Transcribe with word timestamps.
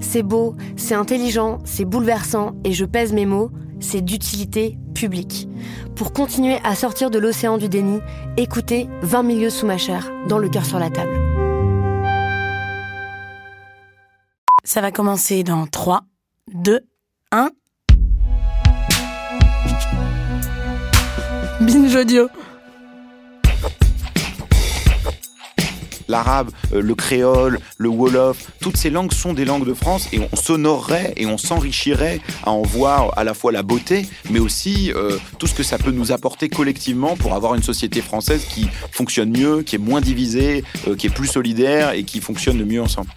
C'est 0.00 0.22
beau, 0.22 0.54
c'est 0.76 0.94
intelligent, 0.94 1.58
c'est 1.64 1.84
bouleversant, 1.84 2.52
et 2.64 2.72
je 2.72 2.84
pèse 2.84 3.12
mes 3.12 3.26
mots, 3.26 3.50
c'est 3.80 4.00
d'utilité 4.00 4.78
publique. 4.94 5.48
Pour 5.96 6.12
continuer 6.12 6.58
à 6.64 6.74
sortir 6.74 7.10
de 7.10 7.18
l'océan 7.18 7.58
du 7.58 7.68
déni, 7.68 8.00
écoutez 8.36 8.88
20 9.02 9.22
milieux 9.22 9.50
sous 9.50 9.66
ma 9.66 9.78
chair, 9.78 10.10
dans 10.28 10.38
le 10.38 10.48
cœur 10.48 10.64
sur 10.64 10.78
la 10.78 10.90
table. 10.90 11.18
Ça 14.64 14.80
va 14.80 14.92
commencer 14.92 15.42
dans 15.42 15.66
3, 15.66 16.02
2, 16.54 16.80
1. 17.32 17.50
Binge 21.60 21.94
audio. 21.94 22.28
L'arabe, 26.10 26.50
euh, 26.74 26.82
le 26.82 26.94
créole, 26.94 27.58
le 27.78 27.88
wolof, 27.88 28.48
toutes 28.60 28.76
ces 28.76 28.90
langues 28.90 29.12
sont 29.12 29.32
des 29.32 29.44
langues 29.44 29.66
de 29.66 29.74
France 29.74 30.08
et 30.12 30.20
on 30.20 30.36
s'honorerait 30.36 31.14
et 31.16 31.26
on 31.26 31.38
s'enrichirait 31.38 32.20
à 32.44 32.50
en 32.50 32.62
voir 32.62 33.16
à 33.16 33.24
la 33.24 33.34
fois 33.34 33.52
la 33.52 33.62
beauté, 33.62 34.06
mais 34.30 34.40
aussi 34.40 34.92
euh, 34.94 35.16
tout 35.38 35.46
ce 35.46 35.54
que 35.54 35.62
ça 35.62 35.78
peut 35.78 35.92
nous 35.92 36.12
apporter 36.12 36.48
collectivement 36.48 37.16
pour 37.16 37.34
avoir 37.34 37.54
une 37.54 37.62
société 37.62 38.02
française 38.02 38.44
qui 38.44 38.68
fonctionne 38.90 39.30
mieux, 39.30 39.62
qui 39.62 39.76
est 39.76 39.78
moins 39.78 40.00
divisée, 40.00 40.64
euh, 40.88 40.96
qui 40.96 41.06
est 41.06 41.14
plus 41.14 41.28
solidaire 41.28 41.92
et 41.92 42.04
qui 42.04 42.20
fonctionne 42.20 42.62
mieux 42.64 42.82
ensemble. 42.82 43.08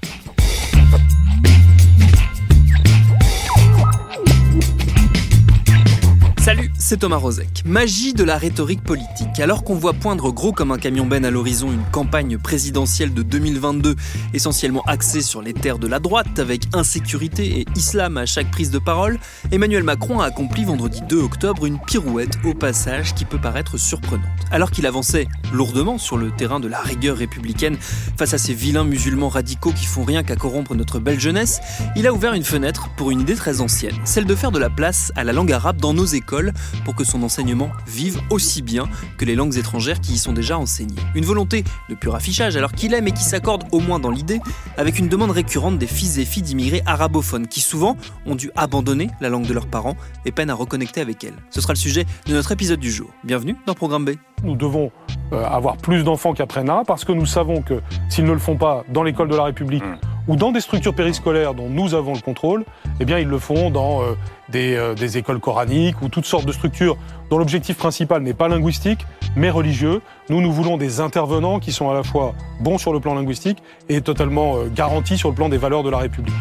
C'est 6.83 6.97
Thomas 6.97 7.15
Rozek. 7.15 7.63
Magie 7.65 8.13
de 8.13 8.25
la 8.25 8.37
rhétorique 8.37 8.83
politique. 8.83 9.39
Alors 9.39 9.63
qu'on 9.63 9.75
voit 9.75 9.93
poindre 9.93 10.33
gros 10.33 10.51
comme 10.51 10.73
un 10.73 10.77
camion 10.77 11.05
ben 11.05 11.23
à 11.23 11.31
l'horizon 11.31 11.71
une 11.71 11.85
campagne 11.93 12.37
présidentielle 12.37 13.13
de 13.13 13.23
2022 13.23 13.95
essentiellement 14.33 14.83
axée 14.85 15.21
sur 15.21 15.41
les 15.41 15.53
terres 15.53 15.79
de 15.79 15.87
la 15.87 15.99
droite 15.99 16.39
avec 16.39 16.63
insécurité 16.73 17.61
et 17.61 17.65
islam 17.77 18.17
à 18.17 18.25
chaque 18.25 18.51
prise 18.51 18.69
de 18.69 18.79
parole, 18.79 19.17
Emmanuel 19.53 19.83
Macron 19.83 20.19
a 20.19 20.25
accompli 20.25 20.65
vendredi 20.65 20.99
2 21.07 21.21
octobre 21.21 21.65
une 21.65 21.79
pirouette 21.79 22.37
au 22.43 22.53
passage 22.53 23.15
qui 23.15 23.23
peut 23.23 23.39
paraître 23.39 23.77
surprenante. 23.77 24.27
Alors 24.51 24.69
qu'il 24.69 24.85
avançait 24.85 25.27
lourdement 25.53 25.97
sur 25.97 26.17
le 26.17 26.31
terrain 26.31 26.59
de 26.59 26.67
la 26.67 26.81
rigueur 26.81 27.15
républicaine 27.15 27.77
face 28.17 28.33
à 28.33 28.37
ces 28.37 28.53
vilains 28.53 28.83
musulmans 28.83 29.29
radicaux 29.29 29.71
qui 29.71 29.85
font 29.85 30.03
rien 30.03 30.23
qu'à 30.23 30.35
corrompre 30.35 30.75
notre 30.75 30.99
belle 30.99 31.19
jeunesse, 31.19 31.61
il 31.95 32.07
a 32.07 32.13
ouvert 32.13 32.33
une 32.33 32.43
fenêtre 32.43 32.89
pour 32.97 33.09
une 33.09 33.21
idée 33.21 33.35
très 33.35 33.61
ancienne, 33.61 33.95
celle 34.03 34.25
de 34.25 34.35
faire 34.35 34.51
de 34.51 34.59
la 34.59 34.69
place 34.69 35.13
à 35.15 35.23
la 35.23 35.31
langue 35.31 35.53
arabe 35.53 35.77
dans 35.77 35.93
nos 35.93 36.05
écoles 36.05 36.51
pour 36.85 36.95
que 36.95 37.03
son 37.03 37.23
enseignement 37.23 37.69
vive 37.87 38.19
aussi 38.29 38.61
bien 38.61 38.87
que 39.17 39.25
les 39.25 39.35
langues 39.35 39.57
étrangères 39.57 39.99
qui 39.99 40.13
y 40.13 40.17
sont 40.17 40.33
déjà 40.33 40.57
enseignées. 40.57 40.95
Une 41.15 41.25
volonté 41.25 41.63
de 41.89 41.95
pur 41.95 42.15
affichage 42.15 42.57
alors 42.57 42.71
qu'il 42.71 42.93
aime 42.93 43.07
et 43.07 43.11
qui 43.11 43.23
s'accorde 43.23 43.63
au 43.71 43.79
moins 43.79 43.99
dans 43.99 44.11
l'idée 44.11 44.39
avec 44.77 44.99
une 44.99 45.07
demande 45.07 45.31
récurrente 45.31 45.77
des 45.77 45.87
fils 45.87 46.17
et 46.17 46.25
filles 46.25 46.43
d'immigrés 46.43 46.81
arabophones 46.85 47.47
qui 47.47 47.61
souvent 47.61 47.97
ont 48.25 48.35
dû 48.35 48.51
abandonner 48.55 49.09
la 49.21 49.29
langue 49.29 49.45
de 49.45 49.53
leurs 49.53 49.67
parents 49.67 49.95
et 50.25 50.31
peinent 50.31 50.49
à 50.49 50.55
reconnecter 50.55 51.01
avec 51.01 51.23
elle. 51.23 51.35
Ce 51.49 51.61
sera 51.61 51.73
le 51.73 51.79
sujet 51.79 52.05
de 52.25 52.33
notre 52.33 52.51
épisode 52.51 52.79
du 52.79 52.91
jour. 52.91 53.09
Bienvenue 53.23 53.55
dans 53.65 53.73
Programme 53.73 54.05
B. 54.05 54.11
Nous 54.43 54.55
devons 54.55 54.91
euh, 55.31 55.43
avoir 55.45 55.77
plus 55.77 56.03
d'enfants 56.03 56.33
qui 56.33 56.41
apprennent 56.41 56.67
l'arabe 56.67 56.85
parce 56.85 57.05
que 57.05 57.11
nous 57.11 57.25
savons 57.25 57.61
que 57.61 57.81
s'ils 58.09 58.25
ne 58.25 58.33
le 58.33 58.39
font 58.39 58.57
pas 58.57 58.83
dans 58.89 59.03
l'école 59.03 59.29
de 59.29 59.35
la 59.35 59.45
République 59.45 59.83
mmh. 59.83 60.12
Ou 60.27 60.35
dans 60.35 60.51
des 60.51 60.61
structures 60.61 60.93
périscolaires 60.93 61.53
dont 61.53 61.69
nous 61.69 61.93
avons 61.93 62.13
le 62.13 62.21
contrôle, 62.21 62.65
eh 62.99 63.05
bien 63.05 63.19
ils 63.19 63.27
le 63.27 63.39
font 63.39 63.69
dans 63.69 64.01
euh, 64.01 64.15
euh, 64.55 64.95
des, 64.95 65.17
écoles 65.17 65.39
coraniques 65.39 66.01
ou 66.01 66.09
toutes 66.09 66.25
sortes 66.25 66.45
de 66.45 66.51
structures 66.51 66.97
dont 67.29 67.37
l'objectif 67.37 67.77
principal 67.77 68.21
n'est 68.21 68.33
pas 68.33 68.47
linguistique, 68.47 69.05
mais 69.35 69.49
religieux. 69.49 70.01
Nous, 70.29 70.41
nous 70.41 70.51
voulons 70.51 70.77
des 70.77 70.99
intervenants 70.99 71.59
qui 71.59 71.71
sont 71.71 71.89
à 71.89 71.93
la 71.93 72.03
fois 72.03 72.33
bons 72.59 72.77
sur 72.77 72.93
le 72.93 72.99
plan 72.99 73.15
linguistique 73.15 73.63
et 73.89 74.01
totalement 74.01 74.57
euh, 74.57 74.69
garantis 74.73 75.17
sur 75.17 75.29
le 75.29 75.35
plan 75.35 75.49
des 75.49 75.57
valeurs 75.57 75.83
de 75.83 75.89
la 75.89 75.97
République. 75.97 76.33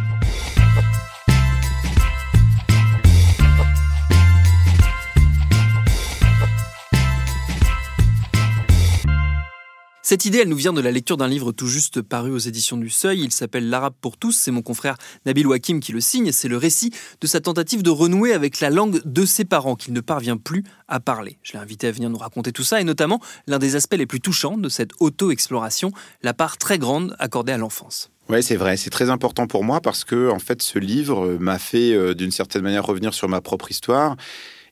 Cette 10.12 10.26
idée, 10.26 10.40
elle 10.40 10.50
nous 10.50 10.56
vient 10.56 10.74
de 10.74 10.80
la 10.82 10.90
lecture 10.90 11.16
d'un 11.16 11.26
livre 11.26 11.52
tout 11.52 11.66
juste 11.66 12.02
paru 12.02 12.32
aux 12.32 12.38
éditions 12.38 12.76
du 12.76 12.90
Seuil. 12.90 13.22
Il 13.22 13.32
s'appelle 13.32 13.70
L'Arabe 13.70 13.94
pour 13.98 14.18
tous. 14.18 14.32
C'est 14.32 14.50
mon 14.50 14.60
confrère 14.60 14.98
Nabil 15.24 15.46
Wakim 15.46 15.80
qui 15.80 15.90
le 15.92 16.02
signe. 16.02 16.32
C'est 16.32 16.48
le 16.48 16.58
récit 16.58 16.92
de 17.22 17.26
sa 17.26 17.40
tentative 17.40 17.82
de 17.82 17.88
renouer 17.88 18.34
avec 18.34 18.60
la 18.60 18.68
langue 18.68 19.00
de 19.06 19.24
ses 19.24 19.46
parents 19.46 19.74
qu'il 19.74 19.94
ne 19.94 20.02
parvient 20.02 20.36
plus 20.36 20.64
à 20.86 21.00
parler. 21.00 21.38
Je 21.42 21.54
l'ai 21.54 21.60
invité 21.60 21.86
à 21.86 21.92
venir 21.92 22.10
nous 22.10 22.18
raconter 22.18 22.52
tout 22.52 22.62
ça 22.62 22.78
et 22.78 22.84
notamment 22.84 23.22
l'un 23.46 23.58
des 23.58 23.74
aspects 23.74 23.96
les 23.96 24.04
plus 24.04 24.20
touchants 24.20 24.58
de 24.58 24.68
cette 24.68 24.90
auto-exploration, 25.00 25.92
la 26.22 26.34
part 26.34 26.58
très 26.58 26.78
grande 26.78 27.16
accordée 27.18 27.52
à 27.52 27.56
l'enfance. 27.56 28.10
Oui, 28.28 28.42
c'est 28.42 28.56
vrai, 28.56 28.76
c'est 28.76 28.90
très 28.90 29.08
important 29.08 29.46
pour 29.46 29.64
moi 29.64 29.80
parce 29.80 30.04
que 30.04 30.28
en 30.28 30.38
fait, 30.38 30.60
ce 30.60 30.78
livre 30.78 31.38
m'a 31.40 31.58
fait 31.58 31.94
euh, 31.94 32.12
d'une 32.12 32.32
certaine 32.32 32.60
manière 32.60 32.84
revenir 32.84 33.14
sur 33.14 33.30
ma 33.30 33.40
propre 33.40 33.70
histoire 33.70 34.16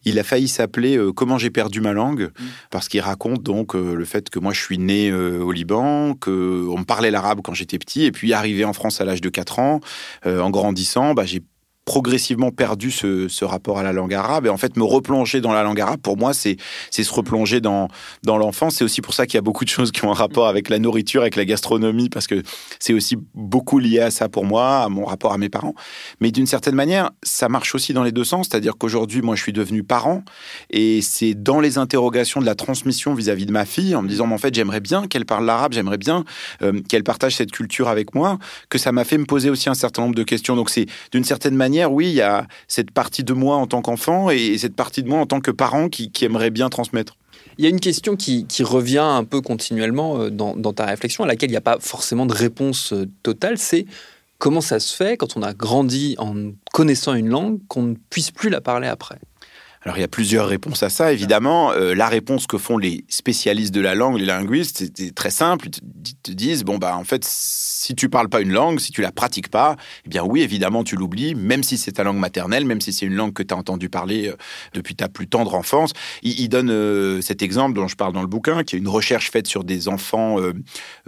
il 0.04 0.18
a 0.18 0.24
failli 0.24 0.48
s'appeler 0.48 0.96
euh, 0.96 1.12
Comment 1.12 1.38
j'ai 1.38 1.50
perdu 1.50 1.80
ma 1.80 1.92
langue, 1.92 2.30
mm. 2.38 2.44
parce 2.70 2.88
qu'il 2.88 3.00
raconte 3.00 3.42
donc 3.42 3.74
euh, 3.74 3.94
le 3.94 4.04
fait 4.04 4.30
que 4.30 4.38
moi 4.38 4.52
je 4.52 4.60
suis 4.60 4.78
né 4.78 5.10
euh, 5.10 5.42
au 5.42 5.52
Liban, 5.52 6.14
que 6.14 6.66
on 6.68 6.78
me 6.78 6.84
parlait 6.84 7.10
l'arabe 7.10 7.40
quand 7.42 7.54
j'étais 7.54 7.78
petit, 7.78 8.04
et 8.04 8.12
puis 8.12 8.32
arrivé 8.32 8.64
en 8.64 8.72
France 8.72 9.00
à 9.00 9.04
l'âge 9.04 9.20
de 9.20 9.28
4 9.28 9.58
ans, 9.58 9.80
en 10.26 10.50
grandissant, 10.50 11.14
bah, 11.14 11.24
j'ai 11.24 11.42
progressivement 11.84 12.50
perdu 12.50 12.90
ce, 12.90 13.44
rapport 13.44 13.78
à 13.78 13.82
la 13.82 13.92
langue 13.92 14.14
arabe. 14.14 14.46
Et 14.46 14.48
en 14.48 14.56
fait, 14.56 14.76
me 14.76 14.84
replonger 14.84 15.40
dans 15.40 15.52
la 15.52 15.62
langue 15.62 15.80
arabe, 15.80 16.00
pour 16.00 16.16
moi, 16.16 16.32
c'est 16.34 16.56
se 16.90 17.12
replonger 17.12 17.60
dans, 17.60 17.88
dans 18.22 18.36
l'enfance. 18.36 18.76
C'est 18.76 18.84
aussi 18.84 19.00
pour 19.00 19.14
ça 19.14 19.26
qu'il 19.26 19.34
y 19.34 19.38
a 19.38 19.42
beaucoup 19.42 19.64
de 19.64 19.70
choses 19.70 19.90
qui 19.90 20.04
ont 20.04 20.10
un 20.10 20.14
rapport 20.14 20.46
avec 20.46 20.68
la 20.68 20.78
nourriture, 20.78 21.22
avec 21.22 21.36
la 21.36 21.44
gastronomie, 21.44 22.08
parce 22.08 22.26
que 22.26 22.42
c'est 22.78 22.92
aussi 22.92 23.16
beaucoup 23.34 23.78
lié 23.78 24.00
à 24.00 24.10
ça 24.10 24.28
pour 24.28 24.44
moi, 24.44 24.82
à 24.82 24.88
mon 24.88 25.04
rapport 25.04 25.32
à 25.32 25.38
mes 25.38 25.48
parents. 25.48 25.74
Mais 26.20 26.30
d'une 26.30 26.46
certaine 26.46 26.74
manière, 26.74 27.10
ça 27.22 27.48
marche 27.48 27.74
aussi 27.74 27.92
dans 27.92 28.02
les 28.02 28.12
deux 28.12 28.24
sens. 28.24 28.48
C'est-à-dire 28.50 28.74
qu'aujourd'hui, 28.78 29.22
moi, 29.22 29.34
je 29.34 29.42
suis 29.42 29.52
devenu 29.52 29.82
parent. 29.82 30.22
Et 30.70 31.00
c'est 31.02 31.34
dans 31.34 31.60
les 31.60 31.78
interrogations 31.78 32.40
de 32.40 32.46
la 32.46 32.54
transmission 32.54 33.14
vis-à-vis 33.14 33.46
de 33.46 33.52
ma 33.52 33.64
fille, 33.64 33.94
en 33.96 34.02
me 34.02 34.08
disant, 34.08 34.26
mais 34.26 34.34
en 34.34 34.38
fait, 34.38 34.54
j'aimerais 34.54 34.80
bien 34.80 35.06
qu'elle 35.06 35.26
parle 35.26 35.46
l'arabe, 35.46 35.72
j'aimerais 35.72 35.98
bien 35.98 36.24
euh, 36.62 36.80
qu'elle 36.88 37.04
partage 37.04 37.36
cette 37.36 37.50
culture 37.50 37.88
avec 37.88 38.14
moi, 38.14 38.38
que 38.68 38.78
ça 38.78 38.92
m'a 38.92 39.04
fait 39.04 39.18
me 39.18 39.24
poser 39.24 39.50
aussi 39.50 39.68
un 39.68 39.74
certain 39.74 40.02
nombre 40.02 40.14
de 40.14 40.22
questions. 40.22 40.56
Donc 40.56 40.70
c'est 40.70 40.86
d'une 41.12 41.24
certaine 41.24 41.54
manière, 41.54 41.69
oui, 41.90 42.08
il 42.08 42.14
y 42.14 42.22
a 42.22 42.46
cette 42.68 42.90
partie 42.90 43.24
de 43.24 43.32
moi 43.32 43.56
en 43.56 43.66
tant 43.66 43.82
qu'enfant 43.82 44.30
et 44.30 44.58
cette 44.58 44.74
partie 44.74 45.02
de 45.02 45.08
moi 45.08 45.18
en 45.18 45.26
tant 45.26 45.40
que 45.40 45.50
parent 45.50 45.88
qui, 45.88 46.10
aimerait 46.22 46.50
bien 46.50 46.68
transmettre. 46.68 47.16
Il 47.58 47.64
y 47.64 47.66
a 47.66 47.70
une 47.70 47.80
question 47.80 48.16
qui, 48.16 48.46
revient 48.62 48.98
un 48.98 49.24
peu 49.24 49.40
continuellement 49.40 50.20
euh, 50.20 50.30
dans, 50.30 50.72
ta 50.72 50.86
réflexion, 50.86 51.24
à 51.24 51.26
laquelle 51.26 51.50
il 51.50 51.52
n'y 51.52 51.58
a 51.58 51.62
pas 51.62 51.78
forcément 51.80 52.26
de 52.26 52.34
réponse 52.34 52.92
euh, 52.92 53.08
totale, 53.22 53.58
c'est 53.58 53.86
comment 54.38 54.60
ça 54.60 54.80
se 54.80 54.94
fait 54.94 55.16
quand 55.16 55.36
on 55.36 55.42
a 55.42 55.52
grandi 55.52 56.14
en 56.18 56.34
connaissant 56.72 57.14
une 57.14 57.28
langue 57.28 57.58
qu'on 57.68 57.82
ne 57.82 57.94
puisse 58.10 58.30
plus 58.30 58.50
la 58.50 58.60
parler 58.60 58.88
après? 58.88 59.18
Alors 59.82 59.96
il 59.96 60.02
y 60.02 60.04
a 60.04 60.08
plusieurs 60.08 60.46
réponses 60.46 60.82
à 60.82 60.90
ça, 60.90 61.10
évidemment. 61.10 61.72
Euh, 61.72 61.94
la 61.94 62.08
réponse 62.08 62.46
que 62.46 62.58
font 62.58 62.76
les 62.76 63.04
spécialistes 63.08 63.72
de 63.72 63.80
la 63.80 63.94
langue, 63.94 64.18
les 64.18 64.26
linguistes, 64.26 64.84
c'est 64.94 65.14
très 65.14 65.30
simple. 65.30 65.68
Ils 65.68 66.16
te, 66.16 66.32
disent, 66.32 66.64
bon, 66.64 66.76
bah 66.76 66.94
en 66.98 67.04
fait, 67.04 67.24
si 67.24 67.94
tu 67.94 68.10
parles 68.10 68.28
pas 68.28 68.42
une 68.42 68.52
langue, 68.52 68.78
si 68.78 68.92
tu 68.92 69.00
la 69.00 69.10
pratiques 69.10 69.48
pas, 69.48 69.76
eh 70.04 70.10
bien 70.10 70.22
oui, 70.22 70.42
évidemment, 70.42 70.84
tu 70.84 70.96
l'oublies, 70.96 71.34
même 71.34 71.62
si 71.62 71.78
c'est 71.78 71.92
ta 71.92 72.04
langue 72.04 72.18
maternelle, 72.18 72.66
même 72.66 72.82
si 72.82 72.92
c'est 72.92 73.06
une 73.06 73.14
langue 73.14 73.32
que 73.32 73.42
tu 73.42 73.54
as 73.54 73.56
entendu 73.56 73.88
parler 73.88 74.28
euh, 74.28 74.36
depuis 74.74 74.94
ta 74.94 75.08
plus 75.08 75.28
tendre 75.28 75.54
enfance. 75.54 75.94
Il, 76.22 76.50
donne 76.50 76.70
euh, 76.70 77.22
cet 77.22 77.40
exemple 77.40 77.74
dont 77.74 77.88
je 77.88 77.96
parle 77.96 78.12
dans 78.12 78.20
le 78.20 78.26
bouquin, 78.26 78.64
qui 78.64 78.76
est 78.76 78.78
une 78.78 78.88
recherche 78.88 79.30
faite 79.30 79.46
sur 79.46 79.64
des 79.64 79.88
enfants 79.88 80.36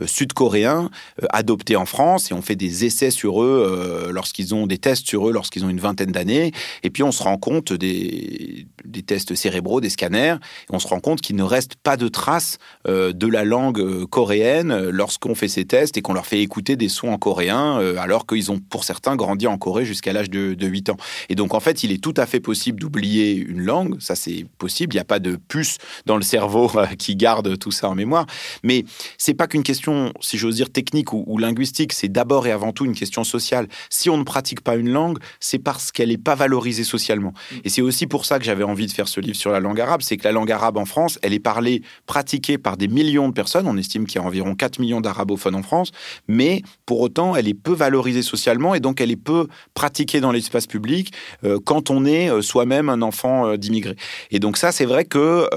sud-coréens 0.05 0.89
adoptés 1.31 1.77
en 1.77 1.85
France, 1.85 2.31
et 2.31 2.35
on 2.35 2.43
fait 2.43 2.57
des 2.57 2.85
essais 2.85 3.11
sur 3.11 3.43
eux 3.43 4.11
lorsqu'ils 4.13 4.55
ont 4.55 4.67
des 4.67 4.79
tests 4.79 5.07
sur 5.07 5.29
eux 5.29 5.33
lorsqu'ils 5.33 5.65
ont 5.65 5.69
une 5.69 5.81
vingtaine 5.81 6.13
d'années, 6.13 6.53
et 6.83 6.91
puis 6.91 7.03
on 7.03 7.13
se 7.13 7.23
rend 7.23 7.37
compte 7.39 7.73
des 7.73 8.62
des, 8.85 9.03
tests 9.03 9.35
cérébraux, 9.35 9.81
des 9.81 9.91
scanners, 9.91 10.37
et 10.71 10.75
on 10.75 10.79
se 10.79 10.87
rend 10.87 11.01
compte 11.01 11.21
qu'il 11.21 11.37
ne 11.37 11.43
reste 11.43 11.77
pas 11.77 11.97
de 11.97 12.09
traces 12.09 12.59
euh, 12.89 13.13
de 13.13 13.27
la 13.27 13.45
langue 13.45 13.81
euh, 13.81 14.07
coréenne 14.07 14.71
euh, 14.71 14.91
lorsqu'on 14.93 15.35
fait 15.35 15.49
ces 15.49 15.65
tests 15.65 15.97
et 15.97 16.03
qu'on 16.03 16.15
leur 16.15 16.27
fait 16.27 16.41
écouter 16.41 16.77
des 16.77 16.89
sons 16.89 17.09
en 17.09 17.19
coréen, 17.19 17.79
alors 17.99 18.27
qu'ils 18.27 18.51
ont 18.51 18.59
pour 18.59 18.85
certains 18.85 19.17
grandi 19.17 19.47
en 19.47 19.59
Corée 19.59 19.85
jusqu'à 19.85 20.13
l'âge 20.13 20.31
de, 20.31 20.57
8 20.61 20.91
ans. 20.91 20.97
Et 21.29 21.35
donc 21.35 21.55
en 21.55 21.61
fait, 21.61 21.83
il 21.83 21.93
est 21.93 22.03
tout 22.03 22.15
à 22.17 22.27
fait 22.27 22.41
possible 22.41 22.81
d'oublier 22.81 23.35
une 23.35 23.63
langue, 23.63 24.01
ça 24.01 24.15
c'est 24.15 24.47
possible, 24.59 24.95
il 24.95 24.97
n'y 24.97 25.01
a 25.01 25.05
pas 25.05 25.19
de 25.19 25.37
puce 25.37 25.79
dans 26.07 26.17
le 26.17 26.23
cerveau 26.23 26.71
qui 26.99 27.17
garde 27.17 27.59
tout 27.59 27.71
ça 27.71 27.89
en 27.89 27.95
mémoire, 27.95 28.27
mais 28.63 28.85
c'est 29.19 29.35
pas 29.35 29.47
qu'une 29.47 29.63
question, 29.63 30.13
si 30.21 30.39
j'ose 30.39 30.57
dire, 30.57 30.71
technique 30.71 31.13
ou, 31.13 31.25
ou 31.27 31.39
linguistique, 31.39 31.93
c'est 31.93 32.09
d'abord 32.09 32.47
et 32.47 32.53
avant 32.53 32.73
tout 32.73 32.85
une 32.85 32.95
question 32.95 33.25
sociale. 33.25 33.69
Si 33.91 34.11
on 34.11 34.17
ne 34.17 34.25
pratique 34.25 34.61
pas 34.61 34.77
une 34.77 34.91
langue, 34.91 35.19
c'est 35.41 35.59
parce 35.59 35.93
qu'elle 35.93 36.09
n'est 36.09 36.19
pas 36.19 36.35
valorisée 36.35 36.85
socialement. 36.85 37.35
Et 37.65 37.69
c'est 37.69 37.83
aussi 37.83 38.07
pour 38.07 38.25
ça 38.25 38.39
que 38.39 38.45
j'avais 38.53 38.65
envie 38.65 38.87
de 38.87 38.93
faire 38.93 39.09
ce 39.09 39.19
livre 39.19 39.37
sur 39.37 39.51
la 39.51 39.61
langue 39.61 39.81
arabe, 39.81 40.03
c'est 40.03 40.19
que 40.19 40.25
la 40.25 40.33
langue 40.33 40.53
arabe 40.53 40.77
en 40.77 40.85
France, 40.85 41.19
elle 41.23 41.33
est 41.33 41.41
parlée, 41.41 41.81
pratiquée 42.05 42.59
par 42.59 42.77
des 42.77 42.87
millions 42.87 43.29
de 43.29 43.33
personnes. 43.33 43.67
On 43.67 43.79
estime 43.79 44.07
qu'il 44.07 44.21
y 44.21 44.23
a 44.23 44.27
environ 44.27 44.55
4 44.55 44.79
millions 44.79 45.01
d'arabophones 45.01 45.55
en 45.55 45.63
France, 45.63 45.91
mais 46.29 46.61
pour 46.85 47.01
autant, 47.01 47.35
elle 47.35 47.49
est 47.49 47.55
peu 47.55 47.73
valorisée 47.73 48.21
socialement 48.21 48.75
et 48.75 48.81
donc 48.81 49.01
elle 49.01 49.11
est 49.11 49.17
peu 49.17 49.49
pratiquée 49.73 50.21
dans 50.21 50.33
l'espace 50.33 50.67
public 50.67 51.15
euh, 51.45 51.59
quand 51.65 51.89
on 51.89 52.05
est 52.05 52.31
euh, 52.31 52.43
soi-même 52.43 52.91
un 52.91 53.01
enfant 53.01 53.47
euh, 53.47 53.57
d'immigrés. 53.57 53.97
Et 54.31 54.39
donc 54.39 54.59
ça, 54.59 54.71
c'est 54.71 54.85
vrai 54.85 55.07
que 55.07 55.49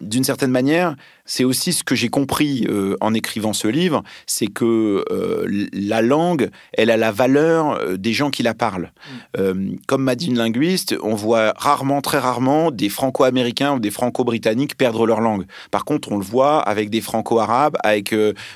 d'une 0.00 0.24
certaine 0.24 0.50
manière, 0.50 0.96
c'est 1.26 1.44
aussi 1.44 1.72
ce 1.72 1.82
que 1.82 1.94
j'ai 1.94 2.08
compris 2.08 2.66
euh, 2.68 2.96
en 3.00 3.12
écrivant 3.12 3.52
ce 3.52 3.68
livre, 3.68 4.02
c'est 4.26 4.46
que 4.46 5.04
euh, 5.10 5.66
la 5.72 6.00
langue, 6.00 6.50
elle 6.72 6.90
a 6.90 6.96
la 6.96 7.10
valeur 7.10 7.72
euh, 7.72 7.96
des 7.96 8.12
gens 8.12 8.30
qui 8.30 8.42
la 8.42 8.54
parlent. 8.54 8.92
Mm. 9.36 9.76
comme 9.86 10.04
m'a 10.04 10.14
dit 10.14 10.26
une 10.28 10.38
linguiste, 10.38 10.94
on 11.02 11.14
voit 11.14 11.52
rarement, 11.56 12.00
très 12.00 12.18
rarement, 12.18 12.70
des 12.70 12.88
franco-américains 12.88 13.74
ou 13.74 13.80
des 13.80 13.90
franco-britanniques 13.90 14.76
perdre 14.76 15.06
leur 15.06 15.20
langue. 15.20 15.46
Par 15.70 15.84
contre, 15.84 16.12
on 16.12 16.18
le 16.18 16.24
voit 16.24 16.60
avec 16.60 16.90
des 16.90 17.00
franco-arabes, 17.00 17.76
avec 17.82 18.14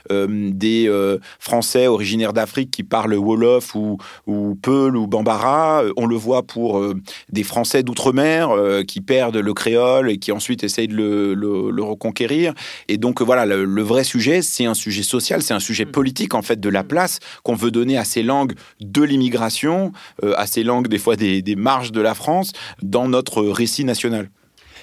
des 0.08 1.18
Français 1.40 1.86
originaires 1.86 2.32
d'Afrique 2.32 2.70
qui 2.70 2.84
parlent 2.84 3.14
Wolof 3.14 3.74
ou, 3.74 3.98
ou 4.26 4.54
Peul 4.54 4.96
ou 4.96 5.06
Bambara. 5.06 5.82
On 5.96 6.06
le 6.06 6.16
voit 6.16 6.42
pour 6.44 6.82
des 7.30 7.42
Français 7.42 7.82
d'outre-mer 7.82 8.50
qui 8.86 9.00
perdent 9.00 9.36
le 9.36 9.54
créole 9.54 10.10
et 10.10 10.18
qui 10.18 10.30
ensuite 10.30 10.62
essayent 10.62 10.88
de 10.88 10.99
le, 11.00 11.70
le 11.70 11.82
reconquérir. 11.82 12.54
Et 12.88 12.98
donc 12.98 13.22
voilà, 13.22 13.46
le, 13.46 13.82
vrai 13.82 14.04
sujet, 14.04 14.42
c'est 14.42 14.66
un 14.66 14.74
sujet 14.74 15.02
social, 15.02 15.42
c'est 15.42 15.54
un 15.54 15.60
sujet 15.60 15.84
mm. 15.84 15.92
politique 15.92 16.34
en 16.34 16.42
fait 16.42 16.60
de 16.60 16.68
la 16.68 16.82
mm. 16.82 16.88
place 16.88 17.18
qu'on 17.42 17.54
veut 17.54 17.70
donner 17.70 17.96
à 17.96 18.04
ces 18.04 18.22
langues 18.22 18.54
de 18.80 19.02
l'immigration, 19.02 19.92
euh, 20.24 20.34
à 20.36 20.46
ces 20.46 20.62
langues 20.62 20.88
des 20.88 20.98
fois 20.98 21.16
des, 21.16 21.42
marges 21.56 21.92
de 21.92 22.00
la 22.00 22.14
France 22.14 22.52
dans 22.82 23.08
notre 23.08 23.42
récit 23.42 23.84
national. 23.84 24.30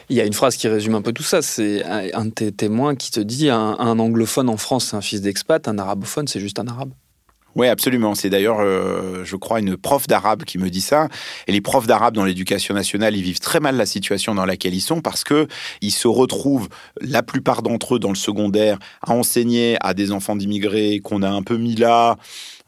Il 0.10 0.16
y 0.16 0.22
a 0.22 0.26
une 0.26 0.34
phrase 0.34 0.56
qui 0.56 0.68
résume 0.68 0.96
un 0.96 1.02
peu 1.02 1.12
tout 1.12 1.24
ça. 1.24 1.42
C'est 1.42 1.84
un 1.84 2.26
de 2.26 2.30
tes 2.30 2.52
témoins 2.52 2.96
qui 2.96 3.12
te 3.12 3.20
dit 3.20 3.50
un, 3.50 3.76
un 3.78 4.00
anglophone 4.00 4.48
en 4.48 4.58
France, 4.58 4.88
c'est 4.90 4.96
un 4.96 5.02
fils 5.02 5.22
d'expat, 5.22 5.68
un 5.68 5.78
arabophone, 5.78 6.28
c'est 6.28 6.40
juste 6.40 6.60
un 6.60 6.68
arabe. 6.68 6.92
Oui, 7.58 7.68
absolument. 7.68 8.14
C'est 8.14 8.30
d'ailleurs, 8.30 8.60
euh, 8.60 9.26
je 9.26 9.36
crois, 9.36 9.60
une 9.60 9.78
prof 9.78 10.06
d'arabe 10.06 10.44
qui 10.44 10.60
me 10.60 10.70
dit 10.70 10.80
ça. 10.80 11.08
Et 11.48 11.52
les 11.52 11.60
profs 11.60 11.88
d'arabe 11.88 12.14
dans 12.14 12.24
l'éducation 12.24 12.76
nationale, 12.76 13.18
ils 13.18 13.24
vivent 13.24 13.40
très 13.40 13.60
mal 13.60 13.76
la 13.78 13.88
situation 13.88 14.36
dans 14.36 14.46
laquelle 14.46 14.76
ils 14.76 14.82
sont 14.82 15.02
parce 15.02 15.24
que 15.24 15.48
ils 15.82 15.92
se 15.92 16.08
retrouvent, 16.08 16.70
la 17.02 17.24
plupart 17.24 17.64
d'entre 17.64 17.96
eux, 17.96 18.00
dans 18.00 18.10
le 18.10 18.16
secondaire, 18.16 18.78
à 19.02 19.14
enseigner 19.14 19.76
à 19.82 19.96
des 19.96 20.12
enfants 20.12 20.36
d'immigrés 20.36 21.00
qu'on 21.04 21.24
a 21.24 21.30
un 21.30 21.42
peu 21.42 21.58
mis 21.58 21.76
là 21.76 22.18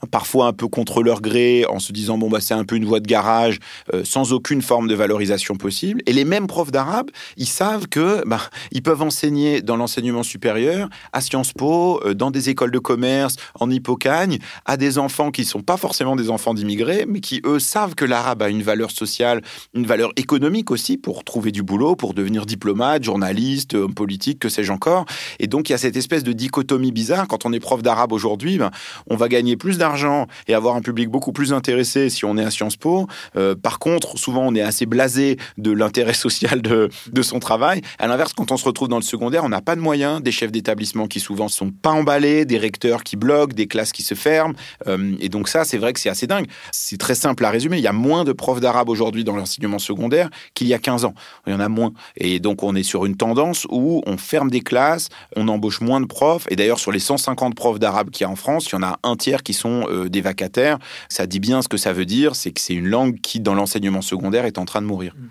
parfois 0.07 0.47
un 0.47 0.53
peu 0.53 0.67
contre 0.67 1.03
leur 1.03 1.21
gré, 1.21 1.65
en 1.67 1.79
se 1.79 1.91
disant 1.91 2.17
bon 2.17 2.29
bah 2.29 2.39
c'est 2.39 2.53
un 2.53 2.63
peu 2.63 2.75
une 2.75 2.85
voie 2.85 2.99
de 2.99 3.07
garage, 3.07 3.59
euh, 3.93 4.03
sans 4.03 4.33
aucune 4.33 4.61
forme 4.61 4.87
de 4.87 4.95
valorisation 4.95 5.55
possible. 5.55 6.01
Et 6.05 6.13
les 6.13 6.25
mêmes 6.25 6.47
profs 6.47 6.71
d'arabe, 6.71 7.09
ils 7.37 7.47
savent 7.47 7.87
que 7.87 8.23
bah, 8.25 8.41
ils 8.71 8.81
peuvent 8.81 9.01
enseigner 9.01 9.61
dans 9.61 9.75
l'enseignement 9.75 10.23
supérieur, 10.23 10.89
à 11.13 11.21
Sciences 11.21 11.53
Po, 11.53 12.01
euh, 12.05 12.13
dans 12.13 12.31
des 12.31 12.49
écoles 12.49 12.71
de 12.71 12.79
commerce, 12.79 13.35
en 13.59 13.69
Hippocagne, 13.69 14.39
à 14.65 14.77
des 14.79 14.97
enfants 14.97 15.29
qui 15.31 15.45
sont 15.45 15.61
pas 15.61 15.77
forcément 15.77 16.15
des 16.15 16.29
enfants 16.29 16.53
d'immigrés, 16.53 17.05
mais 17.07 17.19
qui 17.19 17.41
eux 17.45 17.59
savent 17.59 17.95
que 17.95 18.05
l'arabe 18.05 18.41
a 18.41 18.49
une 18.49 18.63
valeur 18.63 18.91
sociale, 18.91 19.41
une 19.73 19.85
valeur 19.85 20.11
économique 20.15 20.71
aussi 20.71 20.97
pour 20.97 21.23
trouver 21.23 21.51
du 21.51 21.61
boulot, 21.61 21.95
pour 21.95 22.13
devenir 22.13 22.45
diplomate, 22.45 23.03
journaliste, 23.03 23.75
homme 23.75 23.93
politique, 23.93 24.39
que 24.39 24.49
sais-je 24.49 24.71
encore. 24.71 25.05
Et 25.39 25.47
donc 25.47 25.69
il 25.69 25.73
y 25.73 25.75
a 25.75 25.77
cette 25.77 25.97
espèce 25.97 26.23
de 26.23 26.33
dichotomie 26.33 26.91
bizarre 26.91 27.27
quand 27.27 27.45
on 27.45 27.53
est 27.53 27.59
prof 27.59 27.83
d'arabe 27.83 28.13
aujourd'hui, 28.13 28.57
ben, 28.57 28.71
on 29.07 29.15
va 29.15 29.27
gagner 29.27 29.57
plus 29.57 29.77
d'argent 29.77 29.89
argent 29.89 30.27
et 30.47 30.53
avoir 30.53 30.75
un 30.75 30.81
public 30.81 31.09
beaucoup 31.09 31.31
plus 31.31 31.51
intéressé 31.51 32.09
si 32.09 32.25
on 32.25 32.37
est 32.37 32.43
à 32.43 32.51
Sciences 32.51 32.77
Po. 32.77 33.07
Euh, 33.35 33.55
par 33.55 33.79
contre, 33.79 34.17
souvent, 34.17 34.43
on 34.45 34.55
est 34.55 34.61
assez 34.61 34.85
blasé 34.85 35.37
de 35.57 35.71
l'intérêt 35.71 36.13
social 36.27 36.61
de, 36.61 36.89
de 37.11 37.21
son 37.21 37.39
travail. 37.39 37.81
À 37.97 38.07
l'inverse, 38.07 38.33
quand 38.33 38.51
on 38.51 38.57
se 38.57 38.65
retrouve 38.65 38.87
dans 38.87 38.97
le 38.97 39.03
secondaire, 39.03 39.43
on 39.43 39.49
n'a 39.49 39.61
pas 39.61 39.75
de 39.75 39.81
moyens, 39.81 40.21
des 40.21 40.31
chefs 40.31 40.51
d'établissement 40.51 41.07
qui 41.07 41.19
souvent 41.19 41.47
sont 41.47 41.71
pas 41.71 41.91
emballés, 41.91 42.45
des 42.45 42.57
recteurs 42.57 43.03
qui 43.03 43.15
bloquent, 43.15 43.53
des 43.53 43.67
classes 43.67 43.91
qui 43.91 44.03
se 44.03 44.15
ferment. 44.15 44.53
Euh, 44.87 45.15
et 45.19 45.29
donc 45.29 45.47
ça, 45.47 45.63
c'est 45.63 45.77
vrai 45.77 45.93
que 45.93 45.99
c'est 45.99 46.09
assez 46.09 46.27
dingue. 46.27 46.47
C'est 46.71 46.97
très 46.97 47.15
simple 47.15 47.45
à 47.45 47.49
résumer. 47.49 47.77
Il 47.77 47.83
y 47.83 47.87
a 47.87 47.93
moins 47.93 48.23
de 48.23 48.33
profs 48.33 48.59
d'arabe 48.59 48.89
aujourd'hui 48.89 49.23
dans 49.23 49.35
l'enseignement 49.35 49.79
secondaire 49.79 50.29
qu'il 50.53 50.67
y 50.67 50.73
a 50.73 50.79
15 50.79 51.05
ans. 51.05 51.13
Il 51.47 51.53
y 51.53 51.55
en 51.55 51.59
a 51.59 51.69
moins. 51.69 51.91
Et 52.17 52.39
donc, 52.39 52.63
on 52.63 52.75
est 52.75 52.83
sur 52.83 53.05
une 53.05 53.15
tendance 53.15 53.65
où 53.69 54.01
on 54.05 54.17
ferme 54.17 54.49
des 54.49 54.61
classes, 54.61 55.09
on 55.35 55.47
embauche 55.47 55.81
moins 55.81 56.01
de 56.01 56.05
profs. 56.05 56.47
Et 56.49 56.55
d'ailleurs, 56.55 56.79
sur 56.79 56.91
les 56.91 56.99
150 56.99 57.55
profs 57.55 57.79
d'arabe 57.79 58.09
qu'il 58.09 58.25
y 58.25 58.27
a 58.27 58.29
en 58.29 58.35
France, 58.35 58.67
il 58.67 58.73
y 58.73 58.75
en 58.75 58.83
a 58.83 58.99
un 59.03 59.15
tiers 59.15 59.43
qui 59.43 59.53
sont 59.53 59.85
euh, 59.89 60.09
des 60.09 60.21
vacataires. 60.21 60.79
Ça 61.09 61.27
dit 61.27 61.39
bien 61.39 61.61
ce 61.61 61.67
que 61.67 61.77
ça 61.77 61.93
veut 61.93 62.05
dire, 62.05 62.35
c'est 62.35 62.51
que 62.51 62.61
c'est 62.61 62.73
une 62.73 62.87
langue 62.87 63.19
qui, 63.21 63.39
dans 63.39 63.53
l'enseignement 63.53 64.01
secondaire, 64.01 64.45
est 64.45 64.57
en 64.57 64.65
train 64.65 64.81
de 64.81 64.87
mourir. 64.87 65.13
Mm. 65.17 65.27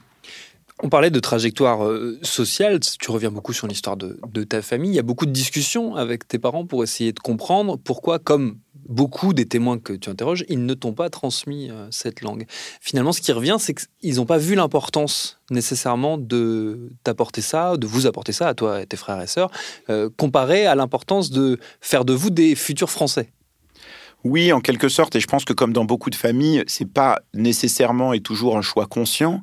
On 0.81 0.89
parlait 0.89 1.11
de 1.11 1.19
trajectoire 1.19 1.85
euh, 1.85 2.21
sociale, 2.23 2.79
tu 2.79 3.11
reviens 3.11 3.33
beaucoup 3.33 3.53
sur 3.53 3.67
l'histoire 3.67 3.97
de, 3.97 4.45
ta 4.45 4.63
famille. 4.63 4.93
Il 4.93 4.95
y 4.95 5.01
a 5.01 5.03
beaucoup 5.03 5.27
de 5.27 5.33
discussions 5.33 5.97
avec 5.97 6.29
tes 6.29 6.39
parents 6.39 6.65
pour 6.65 6.85
essayer 6.85 7.13
de 7.13 7.19
comprendre 7.19 7.77
pourquoi, 7.77 8.21
comme 8.21 8.59
beaucoup 8.89 9.33
des 9.33 9.47
témoins 9.47 9.79
que 9.79 9.93
tu 9.93 10.11
interroges, 10.11 10.45
ils 10.49 10.65
ne 10.65 10.75
t'ont 10.75 10.95
pas 10.95 11.11
transmis 11.11 11.71
euh, 11.71 11.87
cette 11.91 12.23
langue. 12.23 12.47
Finalement, 12.81 13.13
ce 13.13 13.21
qui 13.21 13.33
revient, 13.33 13.57
c'est 13.59 13.75
qu'ils 13.75 14.17
n'ont 14.17 14.27
pas 14.27 14.39
vu 14.39 14.55
l'importance 14.55 15.39
nécessairement 15.51 16.19
de 16.19 16.91
t'apporter 17.05 17.41
ça, 17.41 17.77
de 17.77 17.87
vous 17.87 18.07
apporter 18.07 18.33
ça, 18.33 18.49
à 18.49 18.55
toi 18.55 18.83
et 18.83 18.87
tes 18.87 18.97
frères 18.97 19.21
et 19.21 19.27
sœurs, 19.27 19.51
comparé 20.19 20.67
à 20.67 20.75
l'importance 20.75 21.31
de 21.31 21.59
faire 21.81 22.05
de 22.05 22.13
vous 22.13 22.31
des 22.31 22.55
futurs 22.55 22.91
Français. 22.91 23.33
Oui, 24.25 24.53
en 24.53 24.61
quelque 24.61 24.89
sorte, 24.89 25.15
et 25.15 25.21
je 25.21 25.29
pense 25.29 25.45
que 25.45 25.53
comme 25.53 25.73
dans 25.73 25.85
beaucoup 25.85 26.11
de 26.11 26.17
familles, 26.17 26.65
c'est 26.67 26.93
pas 26.93 27.21
nécessairement 27.35 28.13
et 28.13 28.19
toujours 28.19 28.59
un 28.59 28.63
choix 28.63 28.87
conscient, 28.87 29.43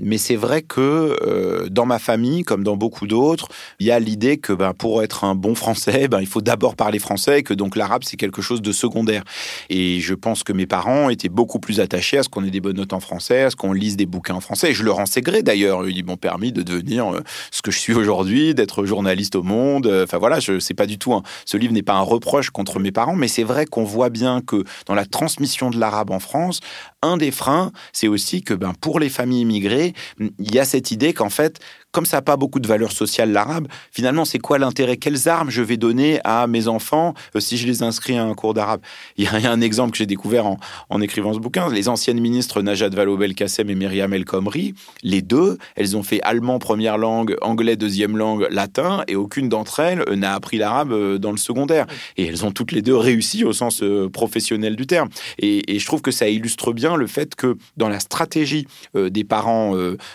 mais 0.00 0.18
c'est 0.18 0.34
vrai 0.34 0.62
que 0.62 1.16
euh, 1.22 1.68
dans 1.68 1.86
ma 1.86 2.00
famille, 2.00 2.42
comme 2.42 2.64
dans 2.64 2.76
beaucoup 2.76 3.06
d'autres, 3.06 3.46
il 3.78 3.86
y 3.86 3.92
a 3.92 4.00
l'idée 4.00 4.38
que 4.38 4.52
ben, 4.52 4.74
pour 4.74 5.04
être 5.04 5.22
un 5.22 5.36
bon 5.36 5.54
français, 5.54 6.08
ben, 6.08 6.20
il 6.20 6.26
faut 6.26 6.40
d'abord 6.40 6.74
parler 6.74 6.98
français, 6.98 7.38
et 7.38 7.42
que 7.44 7.54
donc 7.54 7.76
l'arabe 7.76 8.02
c'est 8.04 8.16
quelque 8.16 8.42
chose 8.42 8.60
de 8.60 8.72
secondaire. 8.72 9.22
Et 9.70 10.00
je 10.00 10.14
pense 10.14 10.42
que 10.42 10.52
mes 10.52 10.66
parents 10.66 11.10
étaient 11.10 11.28
beaucoup 11.28 11.60
plus 11.60 11.78
attachés 11.78 12.18
à 12.18 12.24
ce 12.24 12.28
qu'on 12.28 12.44
ait 12.44 12.50
des 12.50 12.60
bonnes 12.60 12.76
notes 12.76 12.94
en 12.94 13.00
français, 13.00 13.44
à 13.44 13.50
ce 13.50 13.56
qu'on 13.56 13.72
lise 13.72 13.96
des 13.96 14.06
bouquins 14.06 14.34
en 14.34 14.40
français. 14.40 14.70
Et 14.70 14.74
je 14.74 14.82
leur 14.82 14.98
en 14.98 15.06
sais 15.06 15.20
gré 15.20 15.44
d'ailleurs. 15.44 15.88
Ils 15.88 16.04
m'ont 16.04 16.16
permis 16.16 16.50
de 16.50 16.62
devenir 16.62 17.14
euh, 17.14 17.20
ce 17.52 17.62
que 17.62 17.70
je 17.70 17.78
suis 17.78 17.94
aujourd'hui, 17.94 18.52
d'être 18.52 18.84
journaliste 18.84 19.36
au 19.36 19.44
Monde. 19.44 19.86
Enfin 20.02 20.18
voilà, 20.18 20.40
sais 20.40 20.74
pas 20.74 20.86
du 20.86 20.98
tout. 20.98 21.14
Ce 21.44 21.56
livre 21.56 21.72
n'est 21.72 21.82
pas 21.82 21.94
un 21.94 22.02
reproche 22.02 22.50
contre 22.50 22.80
mes 22.80 22.90
parents, 22.90 23.14
mais 23.14 23.28
c'est 23.28 23.44
vrai 23.44 23.64
qu'on 23.64 23.84
voit 23.84 24.07
bien 24.10 24.40
que 24.40 24.64
dans 24.86 24.94
la 24.94 25.04
transmission 25.04 25.70
de 25.70 25.78
l'arabe 25.78 26.10
en 26.10 26.20
France, 26.20 26.60
un 27.02 27.16
des 27.16 27.30
freins, 27.30 27.70
c'est 27.92 28.08
aussi 28.08 28.42
que 28.42 28.54
ben, 28.54 28.72
pour 28.80 28.98
les 28.98 29.08
familles 29.08 29.42
immigrées, 29.42 29.94
il 30.18 30.54
y 30.54 30.58
a 30.58 30.64
cette 30.64 30.90
idée 30.90 31.12
qu'en 31.12 31.30
fait, 31.30 31.60
comme 31.92 32.06
ça 32.06 32.18
n'a 32.18 32.22
pas 32.22 32.36
beaucoup 32.36 32.60
de 32.60 32.68
valeur 32.68 32.92
sociale 32.92 33.32
l'arabe, 33.32 33.68
finalement, 33.92 34.24
c'est 34.24 34.38
quoi 34.38 34.58
l'intérêt? 34.58 34.96
Quelles 34.96 35.28
armes 35.28 35.50
je 35.50 35.62
vais 35.62 35.76
donner 35.76 36.20
à 36.24 36.46
mes 36.46 36.68
enfants 36.68 37.14
euh, 37.34 37.40
si 37.40 37.56
je 37.56 37.66
les 37.66 37.82
inscris 37.82 38.18
à 38.18 38.24
un 38.24 38.34
cours 38.34 38.52
d'arabe? 38.52 38.80
Il 39.16 39.24
y 39.24 39.28
a 39.28 39.50
un 39.50 39.60
exemple 39.60 39.92
que 39.92 39.98
j'ai 39.98 40.06
découvert 40.06 40.46
en, 40.90 41.00
écrivant 41.00 41.32
ce 41.32 41.38
bouquin. 41.38 41.72
Les 41.72 41.88
anciennes 41.88 42.20
ministres 42.20 42.62
Najat 42.62 42.90
Vallaud-Belkacem 42.90 43.70
et 43.70 43.74
Myriam 43.74 44.12
El 44.12 44.24
Khomri, 44.24 44.74
les 45.02 45.22
deux, 45.22 45.58
elles 45.76 45.96
ont 45.96 46.02
fait 46.02 46.20
allemand 46.22 46.58
première 46.58 46.98
langue, 46.98 47.36
anglais 47.40 47.76
deuxième 47.76 48.16
langue, 48.16 48.46
latin, 48.50 49.04
et 49.06 49.14
aucune 49.14 49.48
d'entre 49.48 49.80
elles 49.80 50.02
euh, 50.08 50.16
n'a 50.16 50.34
appris 50.34 50.58
l'arabe 50.58 50.92
euh, 50.92 51.18
dans 51.18 51.30
le 51.30 51.36
secondaire. 51.36 51.86
Et 52.16 52.26
elles 52.26 52.44
ont 52.44 52.50
toutes 52.50 52.72
les 52.72 52.82
deux 52.82 52.96
réussi 52.96 53.44
au 53.44 53.52
sens 53.52 53.82
professionnel 54.12 54.76
du 54.76 54.86
terme. 54.86 55.08
Et 55.38 55.78
je 55.78 55.86
trouve 55.86 56.02
que 56.02 56.10
ça 56.10 56.28
illustre 56.28 56.72
bien 56.72 56.87
le 56.96 57.06
fait 57.06 57.34
que 57.34 57.56
dans 57.76 57.88
la 57.88 58.00
stratégie 58.00 58.66
des 58.94 59.24
parents 59.24 59.74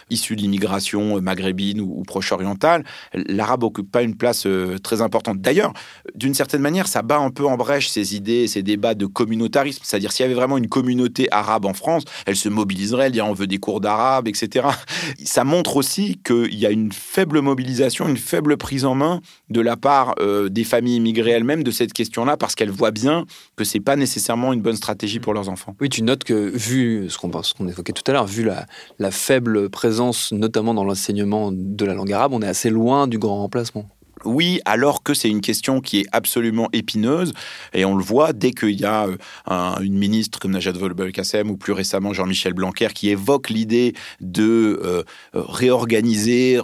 issus 0.09 0.35
de 0.35 0.41
l'immigration 0.41 1.21
maghrébine 1.21 1.81
ou, 1.81 2.03
proche-orientale, 2.03 2.83
l'arabe 3.13 3.63
occupe 3.63 3.91
pas 3.91 4.01
une 4.01 4.15
place 4.15 4.47
très 4.83 5.01
importante. 5.01 5.41
D'ailleurs, 5.41 5.73
d'une 6.15 6.33
certaine 6.33 6.61
manière, 6.61 6.87
ça 6.87 7.01
bat 7.01 7.17
un 7.17 7.29
peu 7.29 7.45
en 7.45 7.57
brèche 7.57 7.89
ces 7.89 8.15
idées, 8.15 8.47
ces 8.47 8.63
débats 8.63 8.95
de 8.95 9.05
communautarisme. 9.05 9.81
C'est-à-dire, 9.83 10.11
s'il 10.11 10.23
y 10.23 10.25
avait 10.25 10.33
vraiment 10.33 10.57
une 10.57 10.67
communauté 10.67 11.27
arabe 11.31 11.65
en 11.65 11.73
France, 11.73 12.03
elle 12.25 12.35
se 12.35 12.49
mobiliserait, 12.49 13.07
elle 13.07 13.11
dirait 13.11 13.27
on 13.27 13.33
veut 13.33 13.47
des 13.47 13.57
cours 13.57 13.81
d'arabe, 13.81 14.27
etc. 14.27 14.67
Ça 15.23 15.43
montre 15.43 15.77
aussi 15.77 16.19
qu'il 16.23 16.55
y 16.55 16.65
a 16.65 16.71
une 16.71 16.91
faible 16.91 17.41
mobilisation, 17.41 18.07
une 18.07 18.17
faible 18.17 18.57
prise 18.57 18.85
en 18.85 18.95
main 18.95 19.21
de 19.49 19.61
la 19.61 19.77
part 19.77 20.15
euh, 20.19 20.49
des 20.49 20.63
familles 20.63 20.97
immigrées 20.97 21.31
elles-mêmes 21.31 21.63
de 21.63 21.71
cette 21.71 21.93
question-là, 21.93 22.37
parce 22.37 22.55
qu'elles 22.55 22.71
voient 22.71 22.91
bien 22.91 23.25
que 23.55 23.63
c'est 23.63 23.79
pas 23.79 23.95
nécessairement 23.95 24.53
une 24.53 24.61
bonne 24.61 24.75
stratégie 24.75 25.19
pour 25.19 25.33
leurs 25.33 25.49
enfants. 25.49 25.75
Oui, 25.79 25.89
tu 25.89 26.03
notes 26.03 26.23
que, 26.23 26.53
vu 26.63 27.09
ce 27.09 27.17
qu'on 27.17 27.67
évoquait 27.67 27.93
tout 27.93 28.03
à 28.07 28.13
l'heure, 28.13 28.25
vu 28.25 28.49
la 28.99 29.11
faible 29.11 29.69
présence, 29.69 30.31
notamment 30.31 30.73
dans 30.73 30.83
l'enseignement 30.83 31.51
de 31.51 31.85
la 31.85 31.93
langue 31.93 32.13
arabe, 32.13 32.33
on 32.33 32.41
est 32.41 32.47
assez 32.47 32.69
loin 32.69 33.07
du 33.07 33.19
grand 33.19 33.37
remplacement. 33.37 33.85
Oui, 34.25 34.59
alors 34.65 35.03
que 35.03 35.13
c'est 35.13 35.29
une 35.29 35.41
question 35.41 35.81
qui 35.81 36.01
est 36.01 36.05
absolument 36.11 36.69
épineuse, 36.73 37.33
et 37.73 37.85
on 37.85 37.95
le 37.95 38.03
voit 38.03 38.33
dès 38.33 38.51
qu'il 38.51 38.79
y 38.79 38.85
a 38.85 39.07
euh, 39.07 39.79
une 39.81 39.97
ministre 39.97 40.39
comme 40.39 40.51
Najat 40.51 40.73
Vallaud-Belkacem 40.73 41.49
ou 41.49 41.57
plus 41.57 41.73
récemment 41.73 42.13
Jean-Michel 42.13 42.53
Blanquer 42.53 42.89
qui 42.93 43.09
évoque 43.09 43.49
l'idée 43.49 43.93
de 44.21 44.79
euh, 44.83 45.03
réorganiser 45.33 46.59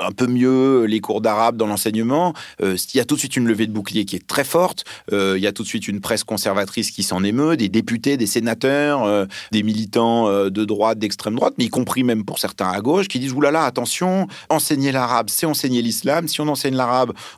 un 0.00 0.10
peu 0.10 0.26
mieux 0.26 0.84
les 0.84 1.00
cours 1.00 1.20
d'arabe 1.20 1.56
dans 1.56 1.66
l'enseignement. 1.66 2.34
Euh, 2.62 2.76
il 2.92 2.96
y 2.96 3.00
a 3.00 3.04
tout 3.04 3.14
de 3.14 3.20
suite 3.20 3.36
une 3.36 3.46
levée 3.46 3.66
de 3.66 3.72
bouclier 3.72 4.04
qui 4.04 4.16
est 4.16 4.26
très 4.26 4.44
forte. 4.44 4.84
il 5.12 5.38
y 5.38 5.46
a 5.46 5.52
tout 5.52 5.62
de 5.62 5.68
suite 5.68 5.88
une 5.88 6.00
presse 6.00 6.24
conservatrice 6.24 6.90
qui 6.90 7.02
s'en 7.02 7.22
émeut, 7.24 7.56
des 7.56 7.68
députés, 7.68 8.16
des 8.16 8.26
sénateurs, 8.26 9.26
des 9.52 9.62
militants 9.62 10.28
de 10.28 10.64
droite, 10.64 10.98
d'extrême 10.98 11.34
droite, 11.34 11.54
mais 11.58 11.64
y 11.64 11.68
compris 11.68 12.04
même 12.04 12.24
pour 12.24 12.38
certains 12.38 12.68
à 12.68 12.80
gauche, 12.80 13.08
qui 13.08 13.18
disent 13.18 13.32
oulala, 13.32 13.64
attention, 13.64 14.26
enseigner 14.48 14.92
l'arabe, 14.92 15.28
c'est 15.30 15.46
enseigner 15.46 15.82
l'islam. 15.82 16.28
Si 16.28 16.40
on 16.40 16.48
enseigne 16.48 16.74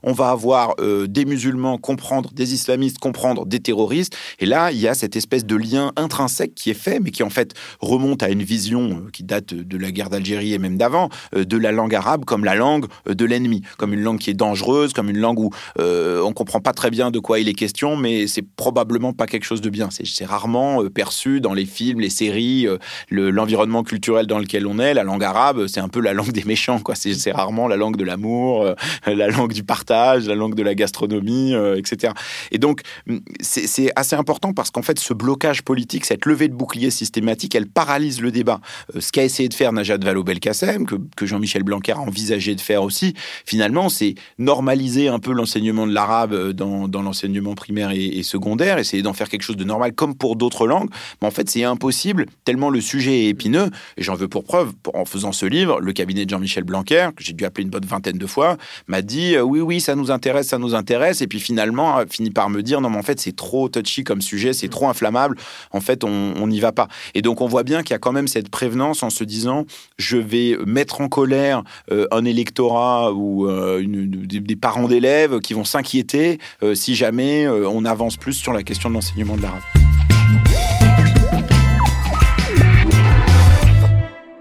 on 0.02 0.12
va 0.12 0.30
avoir 0.30 0.74
euh, 0.80 1.06
des 1.06 1.24
musulmans 1.24 1.78
comprendre 1.78 2.30
des 2.32 2.54
islamistes, 2.54 2.98
comprendre 2.98 3.46
des 3.46 3.60
terroristes. 3.60 4.16
Et 4.38 4.46
là, 4.46 4.72
il 4.72 4.78
y 4.78 4.88
a 4.88 4.94
cette 4.94 5.16
espèce 5.16 5.44
de 5.44 5.56
lien 5.56 5.92
intrinsèque 5.96 6.54
qui 6.54 6.70
est 6.70 6.74
fait, 6.74 7.00
mais 7.00 7.10
qui 7.10 7.22
en 7.22 7.30
fait 7.30 7.54
remonte 7.80 8.22
à 8.22 8.28
une 8.30 8.42
vision 8.42 8.90
euh, 8.90 9.10
qui 9.12 9.24
date 9.24 9.54
de 9.54 9.76
la 9.76 9.90
guerre 9.90 10.10
d'Algérie 10.10 10.54
et 10.54 10.58
même 10.58 10.76
d'avant, 10.76 11.08
euh, 11.34 11.44
de 11.44 11.56
la 11.56 11.72
langue 11.72 11.94
arabe 11.94 12.24
comme 12.24 12.44
la 12.44 12.54
langue 12.54 12.86
de 13.06 13.24
l'ennemi, 13.24 13.62
comme 13.78 13.92
une 13.92 14.02
langue 14.02 14.18
qui 14.18 14.30
est 14.30 14.34
dangereuse, 14.34 14.92
comme 14.92 15.10
une 15.10 15.18
langue 15.18 15.38
où 15.38 15.50
on 15.78 16.32
comprend 16.32 16.60
pas 16.60 16.72
très 16.72 16.90
bien 16.90 17.10
de 17.10 17.18
quoi 17.18 17.38
il 17.38 17.48
est 17.48 17.54
question, 17.54 17.96
mais 17.96 18.26
c'est 18.26 18.42
probablement 18.42 19.12
pas 19.12 19.26
quelque 19.26 19.44
chose 19.44 19.60
de 19.60 19.70
bien. 19.70 19.88
C'est 19.90 20.24
rarement 20.24 20.84
perçu 20.88 21.40
dans 21.40 21.54
les 21.54 21.66
films, 21.66 22.00
les 22.00 22.10
séries, 22.10 22.66
l'environnement 23.10 23.82
culturel 23.82 24.26
dans 24.26 24.38
lequel 24.38 24.66
on 24.66 24.78
est. 24.78 24.94
La 24.94 25.04
langue 25.04 25.24
arabe, 25.24 25.66
c'est 25.66 25.80
un 25.80 25.88
peu 25.88 26.00
la 26.00 26.12
langue 26.12 26.32
des 26.32 26.44
méchants, 26.44 26.80
quoi. 26.80 26.94
C'est 26.94 27.32
rarement 27.32 27.68
la 27.68 27.76
langue 27.76 27.96
de 27.96 28.04
l'amour, 28.04 28.74
la 29.06 29.28
langue 29.36 29.52
du 29.52 29.64
partage, 29.64 30.26
la 30.26 30.34
langue 30.34 30.54
de 30.54 30.62
la 30.62 30.74
gastronomie, 30.74 31.54
euh, 31.54 31.76
etc. 31.76 32.12
Et 32.50 32.58
donc, 32.58 32.80
mm, 33.06 33.18
c'est 33.40 33.90
assez 33.96 34.16
important 34.16 34.52
parce 34.52 34.70
qu'en 34.70 34.82
fait, 34.82 34.98
ce 34.98 35.14
blocage 35.14 35.62
politique, 35.62 36.04
cette 36.04 36.26
levée 36.26 36.48
de 36.48 36.54
bouclier 36.54 36.90
systématique, 36.90 37.54
elle 37.54 37.66
paralyse 37.66 38.20
le 38.20 38.30
débat. 38.30 38.60
Euh, 38.94 39.00
ce 39.00 39.12
qu'a 39.12 39.24
essayé 39.24 39.48
de 39.48 39.54
faire 39.54 39.72
Najat 39.72 39.98
Vallaud-Belkacem, 39.98 40.86
que, 40.86 41.26
Jean-Michel 41.26 41.62
Blanquer 41.62 41.92
a 41.92 42.00
envisagé 42.00 42.54
de 42.54 42.60
faire 42.60 42.82
aussi, 42.82 43.14
finalement, 43.44 43.88
c'est 43.88 44.14
normaliser 44.38 45.08
un 45.08 45.18
peu 45.18 45.32
l'enseignement 45.32 45.86
de 45.86 45.92
l'arabe 45.92 46.32
euh, 46.32 46.52
dans, 46.52 46.88
dans 46.88 47.02
l'enseignement 47.02 47.54
primaire 47.54 47.90
et, 47.92 48.22
secondaire, 48.22 48.78
essayer 48.78 49.02
d'en 49.02 49.12
faire 49.12 49.28
quelque 49.28 49.42
chose 49.42 49.56
de 49.56 49.64
normal 49.64 49.92
comme 49.92 50.16
pour 50.16 50.36
d'autres 50.36 50.66
langues. 50.66 50.88
Mais 51.20 51.28
en 51.28 51.30
fait, 51.30 51.48
c'est 51.48 51.64
impossible 51.64 52.26
tellement 52.44 52.70
le 52.70 52.80
sujet 52.80 53.24
est 53.24 53.28
épineux. 53.28 53.70
Et 53.96 54.02
j'en 54.02 54.14
veux 54.14 54.28
pour 54.28 54.44
preuve, 54.44 54.72
en 54.94 55.04
faisant 55.04 55.32
ce 55.32 55.46
livre, 55.46 55.80
le 55.80 55.92
cabinet 55.92 56.24
de 56.24 56.30
Jean-Michel 56.30 56.64
Blanquer, 56.64 57.08
que 57.16 57.22
j'ai 57.22 57.32
dû 57.32 57.44
appeler 57.44 57.64
une 57.64 57.70
bonne 57.70 57.84
vingtaine 57.84 58.18
de 58.18 58.26
fois, 58.26 58.56
m'a 58.88 59.02
dit 59.02 59.15
euh, 59.16 59.42
oui, 59.42 59.60
oui, 59.60 59.80
ça 59.80 59.94
nous 59.94 60.10
intéresse, 60.10 60.48
ça 60.48 60.58
nous 60.58 60.74
intéresse, 60.74 61.20
et 61.20 61.26
puis 61.26 61.40
finalement 61.40 61.96
a 61.96 62.06
fini 62.06 62.30
par 62.30 62.50
me 62.50 62.62
dire 62.62 62.80
non, 62.80 62.90
mais 62.90 62.98
en 62.98 63.02
fait 63.02 63.20
c'est 63.20 63.34
trop 63.34 63.68
touchy 63.68 64.04
comme 64.04 64.20
sujet, 64.20 64.52
c'est 64.52 64.68
trop 64.68 64.88
inflammable, 64.88 65.36
en 65.72 65.80
fait 65.80 66.04
on 66.04 66.46
n'y 66.46 66.60
va 66.60 66.72
pas. 66.72 66.88
Et 67.14 67.22
donc 67.22 67.40
on 67.40 67.46
voit 67.46 67.62
bien 67.62 67.82
qu'il 67.82 67.92
y 67.92 67.94
a 67.94 67.98
quand 67.98 68.12
même 68.12 68.28
cette 68.28 68.48
prévenance 68.48 69.02
en 69.02 69.10
se 69.10 69.24
disant 69.24 69.64
je 69.98 70.16
vais 70.16 70.56
mettre 70.66 71.00
en 71.00 71.08
colère 71.08 71.62
euh, 71.90 72.06
un 72.10 72.24
électorat 72.24 73.12
ou 73.12 73.48
euh, 73.48 73.82
des, 73.86 74.56
parents 74.56 74.88
d'élèves 74.88 75.40
qui 75.40 75.54
vont 75.54 75.64
s'inquiéter 75.64 76.38
si 76.74 76.94
jamais 76.94 77.46
on 77.48 77.84
avance 77.84 78.16
plus 78.16 78.32
sur 78.32 78.52
la 78.52 78.62
question 78.62 78.88
de 78.88 78.94
l'enseignement 78.94 79.36
de 79.36 79.42
l'arabe. 79.42 79.62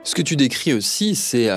Ce 0.04 0.16
que 0.16 0.22
tu 0.22 0.36
décris 0.36 0.74
aussi, 0.74 1.16
c'est 1.16 1.50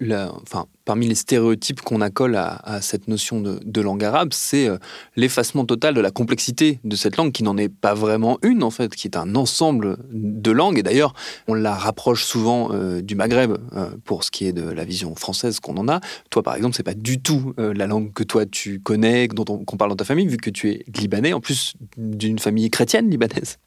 enfin, 0.00 0.66
parmi 0.84 1.06
les 1.06 1.14
stéréotypes 1.14 1.80
qu'on 1.80 2.00
accole 2.00 2.36
à, 2.36 2.80
cette 2.80 3.08
notion 3.08 3.40
de, 3.40 3.80
langue 3.80 4.04
arabe, 4.04 4.30
c'est 4.32 4.68
euh, 4.68 4.78
l'effacement 5.16 5.64
total 5.64 5.94
de 5.94 6.00
la 6.00 6.10
complexité 6.10 6.80
de 6.84 6.96
cette 6.96 7.16
langue, 7.16 7.32
qui 7.32 7.42
n'en 7.42 7.56
est 7.56 7.68
pas 7.68 7.94
vraiment 7.94 8.38
une, 8.42 8.62
en 8.62 8.70
fait, 8.70 8.94
qui 8.94 9.06
est 9.06 9.16
un 9.16 9.34
ensemble 9.34 9.98
de 10.10 10.50
langues. 10.50 10.78
Et 10.78 10.82
d'ailleurs, 10.82 11.14
on 11.48 11.54
la 11.54 11.74
rapproche 11.74 12.24
souvent 12.24 12.70
euh, 12.72 13.02
du 13.02 13.14
Maghreb 13.14 13.56
euh, 13.74 13.90
pour 14.04 14.24
ce 14.24 14.30
qui 14.30 14.46
est 14.46 14.52
de 14.52 14.68
la 14.68 14.84
vision 14.84 15.14
française 15.14 15.60
qu'on 15.60 15.76
en 15.76 15.88
a. 15.88 16.00
Toi, 16.30 16.42
par 16.42 16.54
exemple, 16.56 16.76
c'est 16.76 16.82
pas 16.82 16.94
du 16.94 17.20
tout 17.20 17.54
la 17.58 17.86
langue 17.86 18.12
que 18.12 18.22
toi 18.22 18.46
tu 18.46 18.80
connais, 18.80 19.28
dont 19.28 19.44
on, 19.48 19.76
parle 19.76 19.90
dans 19.90 19.96
ta 19.96 20.04
famille, 20.04 20.26
vu 20.26 20.36
que 20.36 20.50
tu 20.50 20.70
es 20.70 20.84
libanais, 20.98 21.32
en 21.32 21.40
plus 21.40 21.74
d'une 21.96 22.38
famille 22.38 22.70
chrétienne 22.70 23.10
libanaise. 23.10 23.58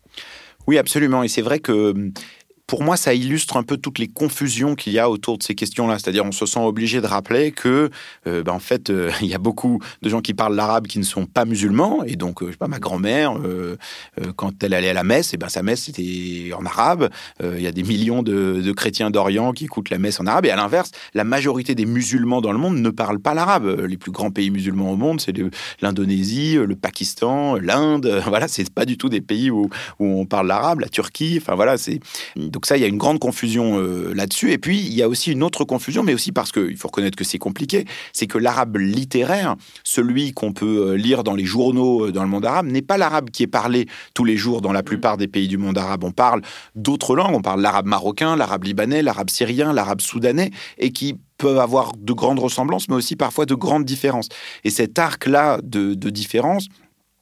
Oui, 0.67 0.77
absolument. 0.77 1.23
Et 1.23 1.27
c'est 1.27 1.41
vrai 1.41 1.59
que 1.59 2.11
pour 2.69 2.83
moi, 2.83 2.97
ça 2.97 3.15
illustre 3.15 3.57
un 3.57 3.63
peu 3.63 3.77
toutes 3.77 3.97
les 3.97 4.07
confusions 4.07 4.75
qu'il 4.75 4.93
y 4.93 4.99
a 4.99 5.09
autour 5.09 5.39
de 5.39 5.43
ces 5.43 5.55
questions-là. 5.55 5.97
C'est-à-dire, 5.97 6.23
on 6.23 6.31
se 6.31 6.45
sent 6.45 6.59
obligé 6.59 7.01
de 7.01 7.07
rappeler 7.07 7.51
que, 7.51 7.89
euh, 8.27 8.43
ben, 8.43 8.53
en 8.53 8.59
fait, 8.59 8.91
euh, 8.91 9.09
il 9.21 9.27
y 9.27 9.33
a 9.33 9.39
beaucoup 9.39 9.81
de 10.03 10.09
gens 10.09 10.21
qui 10.21 10.35
parlent 10.35 10.55
l'arabe 10.55 10.85
qui 10.85 10.99
ne 10.99 11.03
sont 11.03 11.25
pas 11.25 11.45
musulmans. 11.45 12.03
Et 12.05 12.15
donc, 12.15 12.43
euh, 12.43 12.47
je 12.47 12.51
sais 12.51 12.57
pas, 12.57 12.67
ma 12.67 12.77
grand-mère, 12.77 13.33
quand 14.35 14.63
elle 14.63 14.75
allait 14.75 14.89
à 14.89 14.93
la 14.93 15.03
messe, 15.03 15.33
et 15.33 15.37
ben 15.37 15.49
sa 15.49 15.63
messe 15.63 15.89
était 15.89 16.51
en 16.55 16.63
arabe. 16.65 17.09
Il 17.41 17.61
y 17.61 17.67
a 17.67 17.71
des 17.71 17.83
millions 17.83 18.21
de, 18.21 18.71
chrétiens 18.73 19.09
d'Orient 19.09 19.51
qui 19.51 19.65
écoutent 19.65 19.89
la 19.89 19.97
messe 19.97 20.19
en 20.19 20.27
arabe. 20.27 20.45
Et 20.45 20.51
à 20.51 20.55
l'inverse, 20.55 20.91
la 21.15 21.23
majorité 21.23 21.73
des 21.73 21.85
musulmans 21.85 22.39
dans 22.39 22.51
le 22.51 22.59
monde 22.59 22.77
ne 22.77 22.89
parlent 22.91 23.19
pas 23.19 23.33
l'arabe. 23.33 23.85
Les 23.87 23.97
plus 23.97 24.11
grands 24.11 24.29
pays 24.29 24.51
musulmans 24.51 24.91
au 24.91 24.95
monde, 24.95 25.21
c'est 25.21 25.33
l'Indonésie, 25.81 26.53
le 26.53 26.75
Pakistan, 26.75 27.55
l'Inde. 27.55 28.21
Voilà, 28.29 28.47
c'est 28.47 28.69
pas 28.69 28.85
du 28.85 28.95
tout 28.97 29.09
des 29.09 29.21
pays 29.21 29.49
où, 29.49 29.69
où 29.97 30.05
on 30.05 30.25
parle 30.25 30.47
l'arabe. 30.47 30.81
La 30.81 30.89
Turquie. 30.89 31.39
Enfin 31.41 31.55
voilà, 31.55 31.77
c'est 31.77 31.99
donc 32.59 32.65
ça, 32.65 32.75
il 32.75 32.81
y 32.81 32.83
a 32.83 32.89
une 32.89 32.97
grande 32.97 33.19
confusion 33.19 33.79
euh, 33.79 34.13
là-dessus. 34.13 34.51
Et 34.51 34.57
puis, 34.57 34.79
il 34.81 34.93
y 34.93 35.01
a 35.01 35.07
aussi 35.07 35.31
une 35.31 35.43
autre 35.43 35.63
confusion, 35.63 36.03
mais 36.03 36.13
aussi 36.13 36.33
parce 36.33 36.51
qu'il 36.51 36.75
faut 36.75 36.89
reconnaître 36.89 37.15
que 37.15 37.23
c'est 37.23 37.37
compliqué, 37.37 37.85
c'est 38.11 38.27
que 38.27 38.37
l'arabe 38.37 38.75
littéraire, 38.75 39.55
celui 39.85 40.33
qu'on 40.33 40.51
peut 40.51 40.89
euh, 40.89 40.97
lire 40.97 41.23
dans 41.23 41.35
les 41.35 41.45
journaux 41.45 42.07
euh, 42.07 42.11
dans 42.11 42.21
le 42.21 42.27
monde 42.27 42.45
arabe, 42.45 42.67
n'est 42.67 42.81
pas 42.81 42.97
l'arabe 42.97 43.29
qui 43.29 43.43
est 43.43 43.47
parlé 43.47 43.85
tous 44.13 44.25
les 44.25 44.35
jours 44.35 44.59
dans 44.59 44.73
la 44.73 44.83
plupart 44.83 45.15
des 45.15 45.29
pays 45.29 45.47
du 45.47 45.57
monde 45.57 45.77
arabe. 45.77 46.03
On 46.03 46.11
parle 46.11 46.41
d'autres 46.75 47.15
langues, 47.15 47.33
on 47.33 47.41
parle 47.41 47.61
l'arabe 47.61 47.85
marocain, 47.85 48.35
l'arabe 48.35 48.65
libanais, 48.65 49.03
l'arabe 49.03 49.29
syrien, 49.29 49.71
l'arabe 49.71 50.01
soudanais, 50.01 50.51
et 50.79 50.91
qui 50.91 51.15
peuvent 51.37 51.59
avoir 51.59 51.93
de 51.97 52.11
grandes 52.11 52.39
ressemblances, 52.39 52.89
mais 52.89 52.95
aussi 52.95 53.15
parfois 53.15 53.45
de 53.45 53.55
grandes 53.55 53.85
différences. 53.85 54.27
Et 54.65 54.69
cet 54.69 54.99
arc-là 54.99 55.61
de, 55.63 55.93
de 55.93 56.09
différence, 56.09 56.67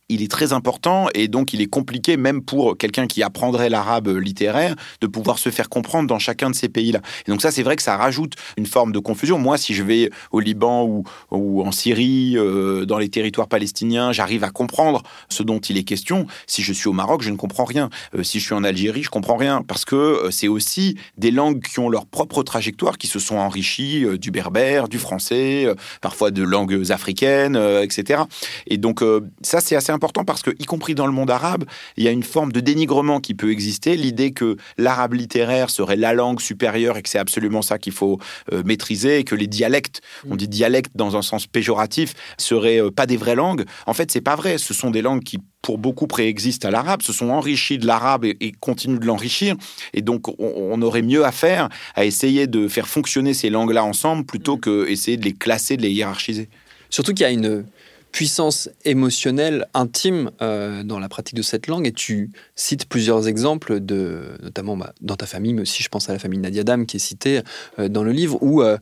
il 0.09 0.21
est 0.21 0.31
très 0.31 0.53
important 0.53 1.07
et 1.13 1.27
donc 1.27 1.53
il 1.53 1.61
est 1.61 1.67
compliqué 1.67 2.17
même 2.17 2.41
pour 2.41 2.77
quelqu'un 2.77 3.07
qui 3.07 3.23
apprendrait 3.23 3.69
l'arabe 3.69 4.07
littéraire 4.07 4.75
de 5.01 5.07
pouvoir 5.07 5.37
se 5.37 5.49
faire 5.49 5.69
comprendre 5.69 6.07
dans 6.07 6.19
chacun 6.19 6.49
de 6.49 6.55
ces 6.55 6.69
pays-là. 6.69 7.01
Et 7.27 7.31
donc 7.31 7.41
ça, 7.41 7.51
c'est 7.51 7.63
vrai 7.63 7.75
que 7.75 7.81
ça 7.81 7.97
rajoute 7.97 8.33
une 8.57 8.65
forme 8.65 8.91
de 8.91 8.99
confusion. 8.99 9.37
Moi, 9.37 9.57
si 9.57 9.73
je 9.73 9.83
vais 9.83 10.09
au 10.31 10.39
Liban 10.39 10.85
ou, 11.31 11.61
en 11.61 11.71
Syrie, 11.71 12.37
euh, 12.37 12.85
dans 12.85 12.97
les 12.97 13.09
territoires 13.09 13.47
palestiniens, 13.47 14.11
j'arrive 14.11 14.43
à 14.43 14.49
comprendre 14.49 15.03
ce 15.29 15.43
dont 15.43 15.59
il 15.59 15.77
est 15.77 15.83
question. 15.83 16.27
Si 16.45 16.61
je 16.61 16.73
suis 16.73 16.87
au 16.87 16.93
Maroc, 16.93 17.21
je 17.21 17.29
ne 17.29 17.35
comprends 17.35 17.65
rien. 17.65 17.89
Euh, 18.15 18.23
si 18.23 18.39
je 18.39 18.45
suis 18.45 18.53
en 18.53 18.63
Algérie, 18.63 19.03
je 19.03 19.09
comprends 19.09 19.37
rien 19.37 19.61
parce 19.67 19.85
que 19.85 19.95
euh, 19.95 20.31
c'est 20.31 20.47
aussi 20.47 20.97
des 21.17 21.31
langues 21.31 21.61
qui 21.61 21.79
ont 21.79 21.89
leur 21.89 22.05
propre 22.05 22.43
trajectoire, 22.43 22.97
qui 22.97 23.07
se 23.07 23.19
sont 23.19 23.37
enrichies 23.37 24.05
du 24.19 24.31
berbère, 24.31 24.87
du 24.87 24.99
français, 24.99 25.67
parfois 26.01 26.31
de 26.31 26.43
langues 26.43 26.91
africaines, 26.91 27.57
etc. 27.81 28.21
Et 28.67 28.77
donc 28.77 29.03
ça, 29.41 29.61
c'est 29.61 29.75
assez 29.75 29.91
important 29.97 30.23
parce 30.23 30.43
que, 30.43 30.51
y 30.59 30.65
compris 30.65 30.95
dans 30.95 31.07
le 31.07 31.11
monde 31.11 31.31
arabe, 31.31 31.65
il 31.97 32.03
y 32.03 32.07
a 32.07 32.11
une 32.11 32.23
forme 32.23 32.51
de 32.51 32.59
dénigrement 32.59 33.19
qui 33.19 33.33
peut 33.33 33.51
exister. 33.51 33.97
L'idée 33.97 34.31
que 34.31 34.57
l'arabe 34.77 35.13
littéraire 35.13 35.69
serait 35.69 35.95
la 35.95 36.13
langue 36.13 36.39
supérieure 36.39 36.97
et 36.97 37.01
que 37.01 37.09
c'est 37.09 37.19
absolument 37.19 37.63
ça 37.63 37.79
qu'il 37.79 37.93
faut 37.93 38.19
euh, 38.53 38.61
maîtriser 38.63 39.19
et 39.19 39.23
que 39.23 39.35
les 39.35 39.47
dialectes, 39.47 40.01
on 40.29 40.35
dit 40.35 40.47
dialecte 40.47 40.91
dans 40.95 41.17
un 41.17 41.21
sens 41.23 41.47
péjoratif, 41.47 42.13
seraient 42.37 42.81
euh, 42.81 42.91
pas 42.91 43.07
des 43.07 43.17
vraies 43.17 43.35
langues. 43.35 43.65
En 43.87 43.93
fait, 43.93 44.11
c'est 44.11 44.21
pas 44.21 44.35
vrai. 44.35 44.57
Ce 44.59 44.73
sont 44.73 44.91
des 44.91 45.01
langues 45.01 45.23
qui 45.23 45.39
pour 45.63 45.77
beaucoup 45.77 46.07
préexistent 46.07 46.63
à 46.63 46.71
l'arabe, 46.71 47.01
se 47.01 47.11
sont 47.11 47.29
enrichies 47.29 47.77
de 47.77 47.85
l'arabe 47.85 48.23
et, 48.23 48.53
continuent 48.59 48.99
de 48.99 49.05
l'enrichir. 49.05 49.55
Et 49.93 50.01
donc, 50.01 50.29
on, 50.39 50.81
aurait 50.81 51.01
mieux 51.01 51.25
à 51.25 51.33
faire 51.33 51.67
à 51.95 52.05
essayer 52.05 52.47
de 52.47 52.69
faire 52.69 52.87
fonctionner 52.87 53.33
ces 53.33 53.49
langues-là 53.49 53.83
ensemble 53.83 54.23
plutôt 54.23 54.55
mm. 54.55 54.59
que 54.61 54.87
essayer 54.87 55.17
de 55.17 55.25
les 55.25 55.33
classer, 55.33 55.75
de 55.75 55.81
les 55.81 55.91
hiérarchiser. 55.91 56.47
Surtout 56.89 57.13
qu'il 57.13 57.23
y 57.23 57.29
a 57.29 57.31
une, 57.31 57.65
puissance 58.11 58.69
émotionnelle 58.85 59.67
intime 59.73 60.31
euh, 60.41 60.83
dans 60.83 60.99
la 60.99 61.09
pratique 61.09 61.35
de 61.35 61.41
cette 61.41 61.67
langue. 61.67 61.87
Et 61.87 61.91
tu 61.91 62.31
cites 62.55 62.87
plusieurs 62.87 63.27
exemples 63.27 63.79
de 63.79 64.37
notamment 64.41 64.77
bah, 64.77 64.93
dans 65.01 65.15
ta 65.15 65.25
famille 65.25 65.53
mais 65.53 65.61
aussi 65.61 65.83
je 65.83 65.89
pense 65.89 66.09
à 66.09 66.13
la 66.13 66.19
famille 66.19 66.39
Nadia 66.39 66.63
Dam 66.63 66.85
qui 66.85 66.97
est 66.97 66.99
citée 66.99 67.41
euh, 67.79 67.89
dans 67.89 68.03
le 68.03 68.11
livre 68.11 68.37
où 68.41 68.61
euh, 68.61 68.77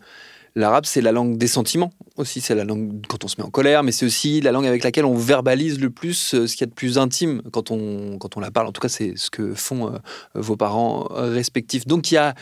l'arabe 0.55 0.85
c'est 0.85 1.01
la 1.01 1.11
langue 1.11 1.37
des 1.37 1.47
sentiments 1.47 1.91
aussi. 2.17 2.41
C'est 2.41 2.55
la 2.55 2.63
langue 2.63 3.05
quand 3.07 3.23
on 3.23 3.27
se 3.27 3.35
met 3.37 3.43
en 3.45 3.49
colère 3.49 3.83
mais 3.83 3.91
c'est 3.91 4.05
aussi 4.05 4.41
la 4.41 4.51
langue 4.51 4.67
avec 4.67 4.83
laquelle 4.83 5.05
on 5.05 5.15
verbalise 5.15 5.79
le 5.79 5.89
plus 5.89 6.13
ce 6.13 6.45
qu'il 6.45 6.61
y 6.61 6.63
a 6.63 6.67
de 6.67 6.73
plus 6.73 6.97
intime 6.97 7.41
quand 7.51 7.71
on 7.71 8.17
quand 8.17 8.37
on 8.37 8.39
la 8.39 8.51
parle. 8.51 8.67
En 8.67 8.71
tout 8.71 8.81
cas 8.81 8.89
c'est 8.89 9.13
ce 9.17 9.29
que 9.29 9.53
font 9.53 9.99
vos 10.33 10.55
parents 10.55 11.07
respectifs. 11.11 11.87
Donc 11.87 12.11
il 12.11 12.15
y 12.15 12.17
a 12.17 12.35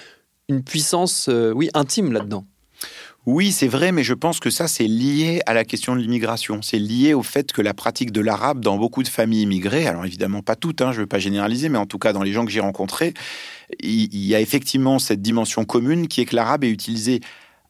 une 0.49 0.63
puissance 0.63 1.29
oui 1.55 1.69
intime 1.73 2.11
là-dedans 2.11 2.45
oui, 3.25 3.53
c'est 3.53 3.69
vrai, 3.69 3.93
mais 3.93 4.03
je 4.03 4.13
pense 4.13 4.41
que 4.41 4.49
ça, 4.49 4.67
c'est 4.67 4.87
lié 4.87 5.41
à 5.45 5.53
la 5.53 5.63
question 5.63 5.95
de 5.95 6.01
l'immigration. 6.01 6.61
C'est 6.61 6.77
lié 6.77 7.13
au 7.13 7.23
fait 7.23 7.53
que 7.53 7.61
la 7.61 7.73
pratique 7.73 8.11
de 8.11 8.19
l'arabe 8.19 8.59
dans 8.59 8.77
beaucoup 8.77 9.01
de 9.01 9.07
familles 9.07 9.43
immigrées, 9.43 9.87
alors 9.87 10.05
évidemment 10.05 10.41
pas 10.41 10.57
toutes, 10.57 10.81
hein, 10.81 10.91
je 10.91 10.97
ne 10.97 11.03
veux 11.03 11.07
pas 11.07 11.19
généraliser, 11.19 11.69
mais 11.69 11.77
en 11.77 11.85
tout 11.85 11.99
cas 11.99 12.11
dans 12.11 12.21
les 12.21 12.33
gens 12.33 12.43
que 12.43 12.51
j'ai 12.51 12.59
rencontrés, 12.59 13.13
il 13.79 14.13
y 14.13 14.35
a 14.35 14.41
effectivement 14.41 14.99
cette 14.99 15.21
dimension 15.21 15.63
commune 15.63 16.09
qui 16.09 16.19
est 16.19 16.25
que 16.25 16.35
l'arabe 16.35 16.65
est 16.65 16.69
utilisé 16.69 17.21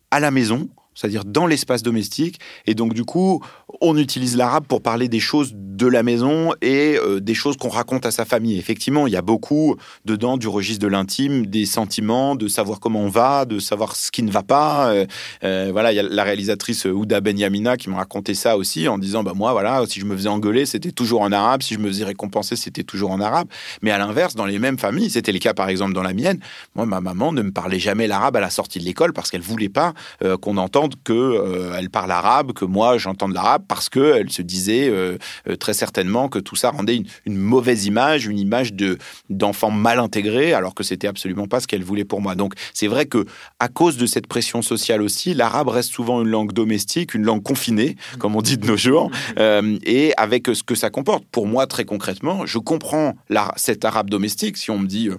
à 0.10 0.20
la 0.20 0.32
maison, 0.32 0.70
c'est-à-dire 0.96 1.24
dans 1.24 1.46
l'espace 1.46 1.84
domestique. 1.84 2.40
Et 2.66 2.74
donc, 2.74 2.94
du 2.94 3.04
coup, 3.04 3.44
on 3.84 3.98
utilise 3.98 4.38
l'arabe 4.38 4.66
pour 4.66 4.82
parler 4.82 5.10
des 5.10 5.20
choses 5.20 5.52
de 5.54 5.88
la 5.88 6.04
maison 6.04 6.54
et 6.62 6.98
euh, 6.98 7.20
des 7.20 7.34
choses 7.34 7.58
qu'on 7.58 7.70
raconte 7.70 8.06
à 8.06 8.12
sa 8.12 8.24
famille. 8.24 8.58
Effectivement, 8.58 9.08
il 9.08 9.14
y 9.14 9.18
a 9.18 9.22
beaucoup 9.22 9.76
dedans 10.06 10.38
du 10.38 10.48
registre 10.48 10.82
de 10.82 10.88
l'intime, 10.88 11.48
des 11.48 11.66
sentiments, 11.66 12.36
de 12.36 12.48
savoir 12.48 12.80
comment 12.80 13.02
on 13.02 13.10
va, 13.10 13.44
de 13.46 13.60
savoir 13.60 13.96
ce 13.96 14.10
qui 14.10 14.24
ne 14.24 14.32
va 14.32 14.44
pas. 14.44 14.92
Euh, 14.92 15.06
euh, 15.44 15.70
voilà, 15.74 15.92
il 15.92 15.96
y 15.96 16.00
a 16.00 16.04
la 16.04 16.24
réalisatrice 16.24 16.86
Ouda 16.86 17.20
Benyamina 17.20 17.76
qui 17.76 17.90
m'a 17.90 17.98
raconté 17.98 18.36
ça 18.36 18.56
aussi 18.56 18.88
en 18.88 18.98
disant, 18.98 19.24
bah 19.24 19.34
moi, 19.36 19.52
voilà, 19.52 19.84
si 19.86 20.00
je 20.00 20.06
me 20.06 20.16
faisais 20.16 20.30
engueuler, 20.30 20.66
c'était 20.66 20.92
toujours 20.92 21.22
en 21.22 21.34
arabe. 21.34 21.62
Si 21.62 21.74
je 21.74 21.80
me 21.80 21.88
faisais 21.88 22.06
récompenser, 22.06 22.56
c'était 22.56 22.84
toujours 22.84 23.12
en 23.12 23.20
arabe. 23.20 23.48
Mais 23.82 23.92
à 23.92 23.98
l'inverse, 23.98 24.36
dans 24.36 24.46
les 24.46 24.60
mêmes 24.60 24.80
familles, 24.80 25.10
c'était 25.10 25.34
le 25.34 25.40
cas 25.40 25.54
par 25.54 25.68
exemple 25.68 25.94
dans 25.94 26.04
la 26.04 26.14
mienne. 26.14 26.40
Moi, 26.76 26.86
ma 26.86 27.02
maman 27.02 27.34
ne 27.34 27.42
me 27.42 27.52
parlait 27.52 27.80
jamais 27.80 28.08
l'arabe 28.08 28.38
à 28.38 28.40
la 28.40 28.50
sortie 28.50 28.80
de 28.80 28.86
l'école 28.86 29.12
parce 29.12 29.30
qu'elle 29.30 29.42
voulait 29.42 29.70
pas 29.70 29.94
qu'on 30.42 30.58
entende 30.58 30.96
que 31.04 31.74
elle 31.78 31.90
parle 31.90 32.12
arabe, 32.12 32.54
que 32.54 32.66
moi 32.66 32.98
j'entende 32.98 33.34
l'arabe 33.34 33.64
parce 33.74 33.90
qu'elle 33.90 34.30
se 34.30 34.44
disait 34.44 34.88
euh, 34.88 35.18
euh, 35.50 35.56
très 35.56 35.74
certainement 35.74 36.30
que 36.30 36.38
tout 36.38 36.56
ça 36.56 36.70
rendait 36.70 37.02
une, 37.26 37.36
mauvaise 37.36 37.88
image, 37.88 38.28
une 38.28 38.38
image 38.38 38.74
de 38.74 39.00
d'enfant 39.32 39.72
mal 39.72 39.98
intégré, 39.98 40.54
alors 40.54 40.76
que 40.76 40.84
c'était 40.84 41.08
absolument 41.08 41.48
pas 41.48 41.60
ce 41.60 41.66
qu'elle 41.66 41.84
voulait 41.84 42.06
pour 42.06 42.22
moi. 42.22 42.36
Donc 42.36 42.54
c'est 42.76 42.86
vrai 42.86 43.08
que 43.08 43.26
à 43.60 43.70
cause 43.70 43.98
de 43.98 44.06
cette 44.06 44.28
pression 44.28 44.62
sociale 44.62 45.02
aussi, 45.02 45.34
l'arabe 45.34 45.70
reste 45.70 45.92
souvent 45.92 46.22
une 46.22 46.28
langue 46.28 46.54
domestique, 46.54 47.16
une 47.16 47.24
langue 47.24 47.42
confinée, 47.42 47.96
comme 48.20 48.36
on 48.36 48.44
dit 48.44 48.60
de 48.60 48.68
nos 48.68 48.78
jours, 48.78 49.10
euh, 49.40 49.80
et 49.84 50.14
avec 50.18 50.46
ce 50.54 50.62
que 50.62 50.76
ça 50.76 50.92
comporte. 50.92 51.24
Pour 51.32 51.48
moi, 51.48 51.66
très 51.66 51.86
concrètement, 51.86 52.46
je 52.46 52.60
comprends 52.60 53.16
cet 53.56 53.86
arabe 53.86 54.12
domestique. 54.12 54.58
Si 54.58 54.70
on 54.70 54.78
me 54.78 54.86
dit 54.86 55.10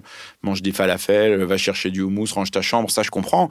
mange 0.43 0.61
des 0.61 0.71
falafels, 0.71 1.43
va 1.43 1.57
chercher 1.57 1.91
du 1.91 2.01
houmous, 2.01 2.27
range 2.33 2.51
ta 2.51 2.61
chambre, 2.61 2.89
ça 2.89 3.03
je 3.03 3.09
comprends. 3.09 3.49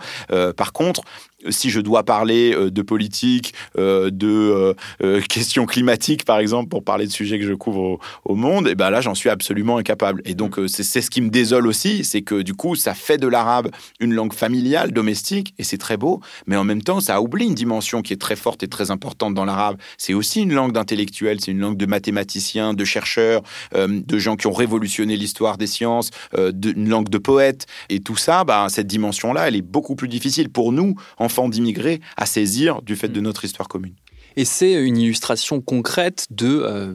par 0.57 0.73
contre, 0.73 1.03
si 1.49 1.71
je 1.71 1.81
dois 1.81 2.05
parler 2.05 2.55
de 2.71 2.83
politique, 2.83 3.55
de 3.77 4.75
euh, 5.03 5.21
questions 5.21 5.67
climatiques, 5.67 6.25
par 6.25 6.39
exemple, 6.39 6.69
pour 6.69 6.85
parler 6.85 7.07
de 7.07 7.11
sujets 7.11 7.39
que 7.39 7.47
je 7.47 7.55
couvre 7.55 7.99
au, 8.25 8.35
monde, 8.35 8.69
et 8.69 8.75
ben 8.75 8.91
là, 8.91 9.01
j'en 9.01 9.15
suis 9.15 9.31
absolument 9.31 9.77
incapable. 9.77 10.23
Et 10.25 10.35
donc, 10.35 10.59
euh, 10.59 10.69
c'est 10.69 11.01
ce 11.01 11.11
qui 11.11 11.21
me 11.21 11.31
désole 11.31 11.67
aussi, 11.67 12.05
c'est 12.05 12.23
que 12.23 12.43
du 12.43 12.55
coup, 12.55 12.75
ça 12.75 12.95
fait 12.95 13.19
de 13.19 13.29
l'arabe 13.29 13.71
une 14.01 14.15
langue 14.15 14.33
familiale, 14.33 14.93
domestique, 14.93 15.55
et 15.59 15.65
c'est 15.65 15.79
très 15.79 15.97
beau, 15.97 16.21
mais 16.47 16.57
en 16.57 16.65
même 16.65 16.83
temps, 16.83 17.01
ça 17.01 17.21
oublie 17.21 17.47
une 17.47 17.55
dimension 17.55 18.03
qui 18.03 18.13
est 18.13 18.21
très 18.21 18.37
forte 18.37 18.63
et 18.63 18.69
très 18.69 18.91
importante 18.91 19.35
dans 19.35 19.45
l'arabe. 19.45 19.77
C'est 19.99 20.15
aussi 20.15 20.43
une 20.43 20.53
langue 20.53 20.73
d'intellectuels, 20.73 21.41
c'est 21.41 21.53
une 21.53 21.61
langue 21.61 21.77
de 21.77 21.87
mathématiciens, 21.87 22.75
de 22.75 22.85
chercheurs, 22.85 23.43
euh, 23.75 23.89
de 23.89 24.19
gens 24.19 24.37
qui 24.37 24.47
ont 24.47 24.53
révolutionné 24.53 25.17
l'histoire 25.17 25.59
des 25.59 25.67
sciences, 25.67 26.11
une 26.37 26.89
langue 26.89 27.09
de 27.09 27.19
poètes. 27.19 27.67
Et 27.89 28.01
tout 28.01 28.17
ça, 28.17 28.45
bah, 28.45 28.67
cette 28.69 28.87
dimension-là, 28.87 29.49
elle 29.49 29.57
est 29.57 29.63
beaucoup 29.63 29.95
plus 29.95 30.09
difficile 30.09 30.49
pour 30.49 30.73
nous, 30.73 30.95
enfants 31.35 31.49
d'immigrés, 31.49 32.01
à 32.17 32.27
saisir 32.27 32.83
du 32.83 32.95
fait 32.97 33.09
de 33.09 33.21
notre 33.21 33.45
histoire 33.45 33.69
commune. 33.69 33.95
Et 34.37 34.45
c'est 34.45 34.73
une 34.73 34.97
illustration 34.97 35.61
concrète 35.61 36.27
de 36.31 36.63
euh, 36.65 36.95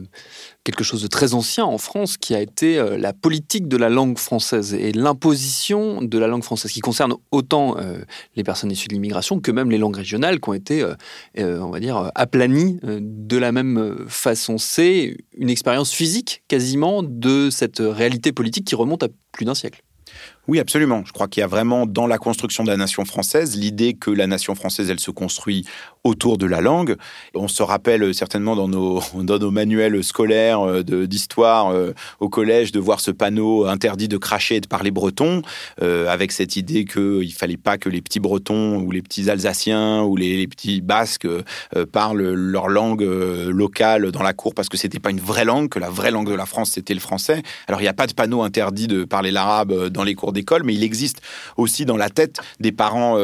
quelque 0.62 0.84
chose 0.84 1.02
de 1.02 1.06
très 1.06 1.32
ancien 1.32 1.64
en 1.64 1.78
France 1.78 2.18
qui 2.18 2.34
a 2.34 2.40
été 2.40 2.78
euh, 2.78 2.98
la 2.98 3.14
politique 3.14 3.66
de 3.66 3.78
la 3.78 3.88
langue 3.88 4.18
française 4.18 4.74
et 4.74 4.92
l'imposition 4.92 6.02
de 6.02 6.18
la 6.18 6.26
langue 6.26 6.44
française 6.44 6.70
qui 6.70 6.80
concerne 6.80 7.14
autant 7.30 7.78
euh, 7.78 7.98
les 8.36 8.44
personnes 8.44 8.70
issues 8.70 8.88
de 8.88 8.94
l'immigration 8.94 9.40
que 9.40 9.50
même 9.50 9.70
les 9.70 9.78
langues 9.78 9.96
régionales 9.96 10.38
qui 10.40 10.48
ont 10.50 10.54
été, 10.54 10.84
on 11.38 11.70
va 11.70 11.80
dire, 11.80 12.10
aplanies 12.14 12.78
de 12.82 13.36
la 13.36 13.52
même 13.52 14.04
façon. 14.06 14.58
C'est 14.58 15.16
une 15.36 15.48
expérience 15.48 15.92
physique 15.92 16.42
quasiment 16.48 17.02
de 17.02 17.48
cette 17.50 17.78
réalité 17.80 18.32
politique 18.32 18.66
qui 18.66 18.74
remonte 18.74 19.02
à 19.02 19.08
plus 19.32 19.44
d'un 19.44 19.54
siècle. 19.54 19.82
Oui, 20.50 20.58
absolument. 20.58 21.04
Je 21.06 21.12
crois 21.12 21.28
qu'il 21.28 21.42
y 21.42 21.44
a 21.44 21.46
vraiment 21.46 21.86
dans 21.86 22.08
la 22.08 22.18
construction 22.18 22.64
de 22.64 22.70
la 22.70 22.76
nation 22.76 23.04
française 23.04 23.56
l'idée 23.56 23.94
que 23.94 24.10
la 24.10 24.26
nation 24.26 24.56
française, 24.56 24.90
elle 24.90 24.98
se 24.98 25.12
construit 25.12 25.64
autour 26.02 26.38
de 26.38 26.46
la 26.46 26.60
langue. 26.60 26.96
On 27.36 27.46
se 27.46 27.62
rappelle 27.62 28.12
certainement 28.12 28.56
dans 28.56 28.66
nos, 28.66 29.00
dans 29.14 29.38
nos 29.38 29.52
manuels 29.52 30.02
scolaires 30.02 30.66
euh, 30.66 30.82
d'histoire 30.82 31.68
euh, 31.68 31.92
au 32.18 32.28
collège 32.28 32.72
de 32.72 32.80
voir 32.80 32.98
ce 32.98 33.12
panneau 33.12 33.66
interdit 33.66 34.08
de 34.08 34.16
cracher 34.16 34.56
et 34.56 34.60
de 34.60 34.66
parler 34.66 34.90
breton, 34.90 35.42
euh, 35.82 36.08
avec 36.08 36.32
cette 36.32 36.56
idée 36.56 36.84
qu'il 36.84 37.32
fallait 37.32 37.56
pas 37.56 37.78
que 37.78 37.88
les 37.88 38.00
petits 38.00 38.18
bretons 38.18 38.78
ou 38.78 38.90
les 38.90 39.02
petits 39.02 39.30
alsaciens 39.30 40.02
ou 40.02 40.16
les, 40.16 40.48
petits 40.48 40.80
basques 40.80 41.28
parlent 41.92 42.32
leur 42.32 42.68
langue 42.68 43.02
locale 43.02 44.10
dans 44.10 44.22
la 44.22 44.32
cour 44.32 44.52
parce 44.52 44.68
que 44.68 44.76
c'était 44.76 44.98
pas 44.98 45.10
une 45.10 45.20
vraie 45.20 45.44
langue, 45.44 45.68
que 45.68 45.78
la 45.78 45.90
vraie 45.90 46.10
langue 46.10 46.28
de 46.28 46.34
la 46.34 46.46
France 46.46 46.72
c'était 46.72 46.94
le 46.94 47.00
français. 47.00 47.42
Alors 47.68 47.80
il 47.80 47.84
n'y 47.84 47.88
a 47.88 47.92
pas 47.92 48.08
de 48.08 48.14
panneau 48.14 48.42
interdit 48.42 48.88
de 48.88 49.04
parler 49.04 49.30
l'arabe 49.30 49.88
dans 49.88 50.02
les 50.02 50.14
cours 50.14 50.32
mais 50.64 50.74
il 50.74 50.82
existe 50.82 51.20
aussi 51.56 51.84
dans 51.84 51.96
la 51.96 52.10
tête 52.10 52.38
des 52.60 52.72
parents 52.72 53.18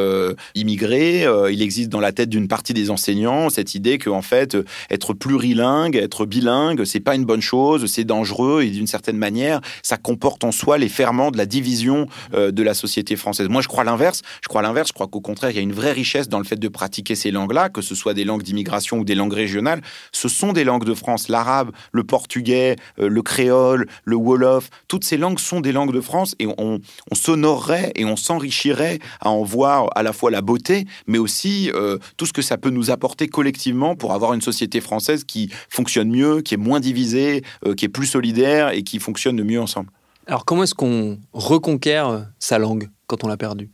immigrés, 0.55 1.27
il 1.51 1.63
existe 1.63 1.89
dans 1.89 2.01
la 2.01 2.13
tête 2.13 2.29
d'une 2.29 2.49
partie 2.49 2.75
des 2.75 2.91
enseignants 2.91 3.51
cette 3.51 3.75
idée 3.75 3.99
que 3.99 4.11
en 4.11 4.23
fait 4.23 4.57
être 4.91 5.15
plurilingue, 5.15 5.97
être 5.97 6.27
bilingue, 6.27 6.85
c'est 6.85 7.01
pas 7.01 7.15
une 7.15 7.25
bonne 7.25 7.41
chose, 7.41 7.87
c'est 7.87 8.05
dangereux 8.05 8.63
et 8.63 8.71
d'une 8.71 8.87
certaine 8.87 9.17
manière 9.17 9.61
ça 9.83 9.97
comporte 9.97 10.45
en 10.45 10.53
soi 10.53 10.79
les 10.79 10.89
ferments 10.89 11.31
de 11.31 11.39
la 11.39 11.47
division 11.47 12.07
euh, 12.35 12.51
de 12.51 12.63
la 12.63 12.75
société 12.75 13.17
française. 13.17 13.49
Moi 13.49 13.63
je 13.63 13.69
crois 13.69 13.85
l'inverse. 13.85 14.23
Je 14.43 14.49
crois 14.49 14.63
l'inverse. 14.63 14.89
Je 14.89 14.93
crois 14.93 15.07
qu'au 15.07 15.21
contraire 15.21 15.51
il 15.51 15.57
y 15.57 15.61
a 15.61 15.63
une 15.63 15.73
vraie 15.73 15.93
richesse 15.93 16.29
dans 16.29 16.39
le 16.39 16.45
fait 16.45 16.57
de 16.57 16.69
pratiquer 16.69 17.15
ces 17.15 17.31
langues-là, 17.31 17.69
que 17.69 17.83
ce 17.83 17.95
soit 17.95 18.15
des 18.15 18.25
langues 18.25 18.43
d'immigration 18.43 18.99
ou 18.99 19.05
des 19.05 19.15
langues 19.15 19.33
régionales. 19.33 19.83
Ce 20.13 20.29
sont 20.29 20.53
des 20.53 20.65
langues 20.65 20.85
de 20.85 20.95
France. 20.95 21.29
L'arabe, 21.29 21.73
le 21.93 22.05
portugais, 22.05 22.77
euh, 22.99 23.09
le 23.09 23.23
créole, 23.23 23.87
le 24.05 24.17
wolof, 24.17 24.71
toutes 24.89 25.05
ces 25.05 25.17
langues 25.17 25.39
sont 25.39 25.61
des 25.61 25.73
langues 25.73 25.93
de 25.93 26.01
France 26.01 26.35
et 26.39 26.47
on, 26.47 26.81
on 27.11 27.15
s'honorerait 27.15 27.93
et 27.95 28.05
on 28.05 28.17
s'enrichirait 28.17 28.99
à 29.21 29.31
en 29.31 29.43
voir 29.43 29.89
à 29.95 30.03
la 30.03 30.13
fois 30.13 30.31
la 30.31 30.43
beauté, 30.43 30.87
mais 31.07 31.19
aussi 31.19 31.71
euh, 31.75 31.99
tout 32.17 32.27
ce 32.27 32.33
que 32.33 32.43
ça 32.43 32.59
peut 32.59 32.71
nous 32.71 32.91
apporter 32.91 33.29
collectivement 33.29 33.95
pour 33.95 34.13
avoir 34.13 34.35
une 34.35 34.41
société 34.41 34.81
française 34.81 35.25
qui 35.25 35.51
fonctionne 35.69 36.11
mieux, 36.11 36.41
qui 36.41 36.55
est 36.55 36.59
moins 36.59 36.81
divisée, 36.81 37.43
euh, 37.67 37.75
qui 37.75 37.85
est 37.85 37.91
plus 37.91 38.07
solidaire 38.07 38.71
et 38.71 38.83
qui 38.83 38.99
fonctionne 38.99 39.43
mieux 39.43 39.61
ensemble. 39.61 39.91
Alors 40.27 40.45
comment 40.45 40.65
est-ce 40.65 40.75
qu'on 40.75 41.19
reconquiert 41.33 42.09
euh, 42.09 42.21
sa 42.39 42.59
langue 42.59 42.91
quand 43.07 43.23
on 43.23 43.29
l'a 43.29 43.37
perdue? 43.37 43.71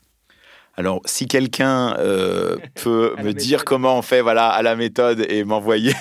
Alors, 0.75 1.03
si 1.05 1.29
quelqu'un 1.29 1.95
euh, 1.99 2.57
peut 2.83 3.15
me 3.23 3.33
dire 3.33 3.65
comment 3.65 3.99
on 3.99 4.03
fait, 4.03 4.23
voilà, 4.23 4.49
à 4.49 4.63
la 4.63 4.75
méthode 4.75 5.27
et 5.29 5.45
m'envoyer, 5.45 5.93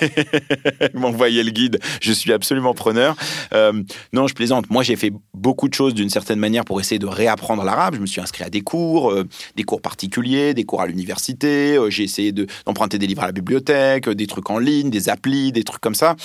m'envoyer 0.94 1.42
le 1.42 1.50
guide, 1.50 1.78
je 2.00 2.12
suis 2.12 2.32
absolument 2.32 2.72
preneur. 2.72 3.14
Euh, 3.52 3.82
non, 4.14 4.26
je 4.28 4.34
plaisante. 4.34 4.70
Moi, 4.70 4.82
j'ai 4.82 4.96
fait 4.96 5.12
beaucoup 5.34 5.68
de 5.68 5.74
choses 5.74 5.92
d'une 5.92 6.08
certaine 6.08 6.38
manière 6.38 6.64
pour 6.64 6.80
essayer 6.80 6.98
de 6.98 7.06
réapprendre 7.06 7.64
l'arabe. 7.64 7.96
Je 7.96 8.00
me 8.00 8.06
suis 8.06 8.22
inscrit 8.22 8.44
à 8.44 8.50
des 8.50 8.62
cours, 8.62 9.10
euh, 9.10 9.28
des 9.56 9.64
cours 9.64 9.82
particuliers, 9.82 10.54
des 10.54 10.64
cours 10.64 10.80
à 10.80 10.86
l'université. 10.86 11.78
j'ai 11.88 12.04
essayé 12.04 12.32
d'emprunter 12.32 12.98
des 12.98 13.06
livres 13.06 13.24
à 13.24 13.26
la 13.26 13.32
bibliothèque, 13.32 14.08
des 14.08 14.26
trucs 14.26 14.48
en 14.48 14.58
ligne, 14.58 14.88
des 14.88 15.10
applis, 15.10 15.52
des 15.52 15.64
trucs 15.64 15.82
comme 15.82 15.94
ça. 15.94 16.16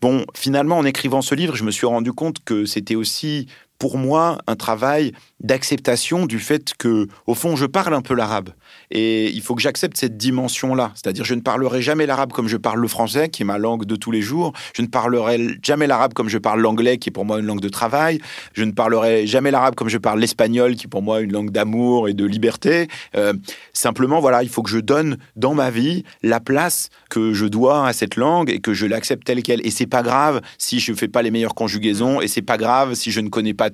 Bon, 0.00 0.24
finalement, 0.36 0.78
en 0.78 0.84
écrivant 0.84 1.22
ce 1.22 1.34
livre, 1.34 1.56
je 1.56 1.64
me 1.64 1.72
suis 1.72 1.86
rendu 1.86 2.12
compte 2.12 2.36
que 2.44 2.66
c'était 2.66 2.94
aussi 2.94 3.48
pour 3.78 3.96
moi 3.98 4.38
un 4.46 4.56
travail 4.56 5.12
d'acceptation 5.40 6.26
du 6.26 6.40
fait 6.40 6.74
que, 6.76 7.06
au 7.26 7.34
fond, 7.34 7.54
je 7.54 7.66
parle 7.66 7.94
un 7.94 8.02
peu 8.02 8.14
l'arabe. 8.14 8.50
Et 8.90 9.30
il 9.30 9.40
faut 9.40 9.54
que 9.54 9.62
j'accepte 9.62 9.96
cette 9.96 10.16
dimension-là. 10.16 10.90
C'est-à-dire, 10.94 11.24
je 11.24 11.34
ne 11.34 11.40
parlerai 11.40 11.80
jamais 11.80 12.06
l'arabe 12.06 12.32
comme 12.32 12.48
je 12.48 12.56
parle 12.56 12.80
le 12.80 12.88
français, 12.88 13.28
qui 13.28 13.42
est 13.42 13.44
ma 13.44 13.58
langue 13.58 13.84
de 13.84 13.94
tous 13.94 14.10
les 14.10 14.20
jours. 14.20 14.52
Je 14.74 14.82
ne 14.82 14.88
parlerai 14.88 15.58
jamais 15.62 15.86
l'arabe 15.86 16.12
comme 16.12 16.28
je 16.28 16.38
parle 16.38 16.60
l'anglais, 16.60 16.98
qui 16.98 17.10
est 17.10 17.12
pour 17.12 17.24
moi 17.24 17.38
une 17.38 17.46
langue 17.46 17.60
de 17.60 17.68
travail. 17.68 18.20
Je 18.52 18.64
ne 18.64 18.72
parlerai 18.72 19.26
jamais 19.26 19.50
l'arabe 19.50 19.74
comme 19.74 19.88
je 19.88 19.98
parle 19.98 20.18
l'espagnol, 20.18 20.74
qui 20.74 20.86
est 20.86 20.90
pour 20.90 21.02
moi 21.02 21.20
une 21.20 21.32
langue 21.32 21.50
d'amour 21.50 22.08
et 22.08 22.14
de 22.14 22.24
liberté. 22.24 22.88
Euh, 23.16 23.32
simplement, 23.72 24.20
voilà, 24.20 24.42
il 24.42 24.48
faut 24.48 24.62
que 24.62 24.70
je 24.70 24.80
donne 24.80 25.18
dans 25.36 25.54
ma 25.54 25.70
vie 25.70 26.02
la 26.22 26.40
place 26.40 26.90
que 27.10 27.32
je 27.32 27.46
dois 27.46 27.86
à 27.86 27.92
cette 27.92 28.16
langue 28.16 28.50
et 28.50 28.58
que 28.58 28.74
je 28.74 28.86
l'accepte 28.86 29.24
telle 29.24 29.42
qu'elle. 29.42 29.64
Et 29.64 29.70
c'est 29.70 29.86
pas 29.86 30.02
grave 30.02 30.40
si 30.58 30.80
je 30.80 30.92
fais 30.94 31.08
pas 31.08 31.22
les 31.22 31.30
meilleures 31.30 31.54
conjugaisons, 31.54 32.20
et 32.20 32.26
c'est 32.26 32.42
pas 32.42 32.56
grave 32.56 32.94
si 32.94 33.12
je 33.12 33.20
ne 33.20 33.28
connais 33.28 33.54
pas 33.54 33.67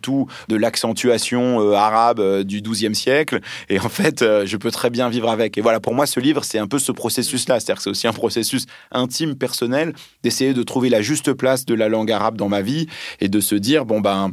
de 0.48 0.56
l'accentuation 0.56 1.60
euh, 1.60 1.74
arabe 1.74 2.20
euh, 2.20 2.44
du 2.44 2.60
XIIe 2.60 2.94
siècle. 2.94 3.40
Et 3.68 3.78
en 3.78 3.88
fait, 3.88 4.22
euh, 4.22 4.46
je 4.46 4.56
peux 4.56 4.70
très 4.70 4.90
bien 4.90 5.08
vivre 5.08 5.30
avec. 5.30 5.58
Et 5.58 5.60
voilà, 5.60 5.80
pour 5.80 5.94
moi, 5.94 6.06
ce 6.06 6.20
livre, 6.20 6.44
c'est 6.44 6.58
un 6.58 6.66
peu 6.66 6.78
ce 6.78 6.92
processus-là. 6.92 7.60
C'est-à-dire 7.60 7.76
que 7.76 7.82
c'est 7.82 7.90
aussi 7.90 8.06
un 8.06 8.12
processus 8.12 8.66
intime, 8.92 9.34
personnel, 9.34 9.94
d'essayer 10.22 10.54
de 10.54 10.62
trouver 10.62 10.88
la 10.88 11.02
juste 11.02 11.32
place 11.32 11.64
de 11.64 11.74
la 11.74 11.88
langue 11.88 12.10
arabe 12.10 12.36
dans 12.36 12.48
ma 12.48 12.62
vie 12.62 12.86
et 13.20 13.28
de 13.28 13.40
se 13.40 13.54
dire, 13.54 13.84
bon 13.84 14.00
ben, 14.00 14.30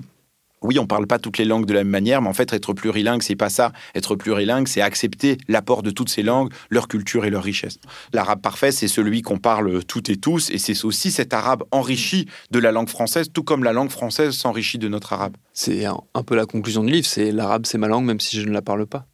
oui, 0.62 0.78
on 0.80 0.86
parle 0.86 1.08
pas 1.08 1.20
toutes 1.20 1.38
les 1.38 1.46
langues 1.46 1.66
de 1.66 1.74
la 1.74 1.80
même 1.84 1.92
manière, 1.92 2.22
mais 2.22 2.30
en 2.30 2.34
fait, 2.34 2.54
être 2.54 2.74
plurilingue, 2.74 3.24
c'est 3.24 3.36
pas 3.36 3.50
ça. 3.50 3.72
Être 3.96 4.16
plurilingue, 4.16 4.68
c'est 4.68 4.82
accepter 4.82 5.38
l'apport 5.48 5.82
de 5.84 5.92
toutes 5.92 6.10
ces 6.10 6.24
langues, 6.24 6.52
leur 6.70 6.88
culture 6.88 7.26
et 7.26 7.30
leur 7.30 7.44
richesse. 7.44 7.80
L'arabe 8.14 8.42
parfait, 8.42 8.72
c'est 8.72 8.88
celui 8.88 9.22
qu'on 9.22 9.38
parle 9.38 9.84
toutes 9.84 10.10
et 10.10 10.18
tous, 10.18 10.50
et 10.52 10.58
c'est 10.58 10.86
aussi 10.86 11.12
cet 11.12 11.34
arabe 11.34 11.64
enrichi 11.72 12.28
de 12.52 12.60
la 12.60 12.72
langue 12.72 12.90
française, 12.90 13.28
tout 13.34 13.44
comme 13.44 13.64
la 13.64 13.74
langue 13.74 13.90
française 13.90 14.34
s'enrichit 14.34 14.78
de 14.78 14.88
notre 14.88 15.14
arabe. 15.14 15.36
C'est 15.54 15.86
un, 15.86 15.98
un 16.14 16.24
peu 16.24 16.36
la 16.36 16.46
conclusion 16.46 16.84
du 16.84 16.92
livre, 16.92 17.08
c'est 17.08 17.32
l'arabe, 17.32 17.66
c'est 17.66 17.78
ma 17.78 17.88
langue, 17.88 18.06
même 18.06 18.20
si 18.20 18.40
je 18.40 18.48
ne 18.48 18.54
la 18.54 18.62
parle 18.62 18.86
pas. 18.86 19.06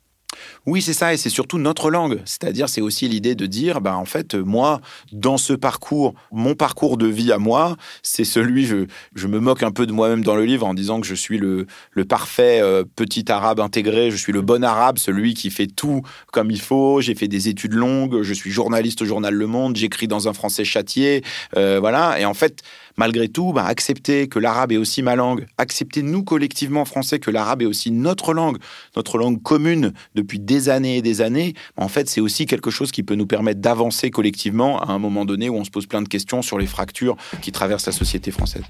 Oui, 0.65 0.82
c'est 0.82 0.93
ça, 0.93 1.13
et 1.13 1.17
c'est 1.17 1.30
surtout 1.30 1.58
notre 1.58 1.89
langue. 1.89 2.21
C'est-à-dire, 2.26 2.69
c'est 2.69 2.82
aussi 2.82 3.08
l'idée 3.08 3.36
de 3.36 3.45
dire, 3.45 3.82
ben, 3.82 3.95
en 3.95 4.06
fait, 4.06 4.36
moi, 4.36 4.82
dans 5.12 5.38
ce 5.38 5.54
parcours, 5.54 6.13
mon 6.32 6.56
parcours 6.56 6.97
de 6.97 7.08
vie 7.08 7.32
à 7.32 7.38
moi, 7.38 7.78
c'est 8.04 8.26
celui, 8.26 8.65
je, 8.65 8.86
je 9.15 9.28
me 9.28 9.39
moque 9.39 9.63
un 9.63 9.71
peu 9.71 9.86
de 9.86 9.91
moi-même 9.91 10.23
dans 10.23 10.36
le 10.36 10.45
livre 10.45 10.65
en 10.65 10.73
disant 10.73 11.02
que 11.02 11.08
je 11.08 11.15
suis 11.15 11.38
le, 11.38 11.67
le 11.91 12.06
parfait 12.06 12.60
euh, 12.62 12.84
petit 12.95 13.32
arabe 13.32 13.60
intégré, 13.60 14.12
je 14.12 14.17
suis 14.17 14.34
le 14.34 14.41
bon 14.41 14.63
arabe, 14.63 14.97
celui 14.97 15.34
qui 15.34 15.50
fait 15.50 15.67
tout 15.67 16.02
comme 16.32 16.52
il 16.52 16.62
faut, 16.62 17.02
j'ai 17.02 17.15
fait 17.15 17.28
des 17.28 17.47
études 17.47 17.73
longues, 17.73 18.21
je 18.21 18.34
suis 18.34 18.52
journaliste 18.52 19.02
au 19.02 19.06
journal 19.06 19.34
Le 19.34 19.47
Monde, 19.47 19.76
j'écris 19.76 20.08
dans 20.08 20.28
un 20.28 20.34
français 20.34 20.65
châtié, 20.65 21.23
euh, 21.56 21.80
voilà, 21.80 22.19
et 22.19 22.26
en 22.26 22.34
fait, 22.34 22.62
malgré 22.97 23.30
tout, 23.30 23.54
bah, 23.54 23.65
accepter 23.65 24.28
que 24.28 24.39
l'arabe 24.39 24.71
est 24.71 24.78
aussi 24.78 25.02
ma 25.02 25.15
langue, 25.15 25.45
accepter 25.58 26.02
nous 26.02 26.23
collectivement 26.23 26.86
français 26.86 27.19
que 27.19 27.32
l'arabe 27.32 27.62
est 27.62 27.65
aussi 27.65 27.91
notre 27.91 28.34
langue, 28.34 28.58
notre 28.95 29.17
langue 29.17 29.41
commune 29.41 29.93
depuis 30.15 30.26
des 30.35 30.69
années 30.69 30.97
et 30.97 31.01
des 31.01 31.21
années, 31.21 31.53
en 31.77 31.87
fait 31.87 32.09
c'est 32.09 32.21
aussi 32.21 32.45
quelque 32.45 32.69
chose 32.69 32.91
qui 32.91 33.03
peut 33.03 33.15
nous 33.15 33.27
permettre 33.27 33.61
d'avancer 33.61 34.11
collectivement 34.11 34.79
à 34.81 34.91
un 34.91 34.99
moment 34.99 35.25
donné 35.25 35.49
où 35.49 35.55
on 35.55 35.63
se 35.63 35.71
pose 35.71 35.87
plein 35.87 36.01
de 36.01 36.07
questions 36.07 36.41
sur 36.41 36.57
les 36.57 36.67
fractures 36.67 37.15
qui 37.41 37.51
traversent 37.51 37.85
la 37.85 37.91
société 37.91 38.31
française. 38.31 38.63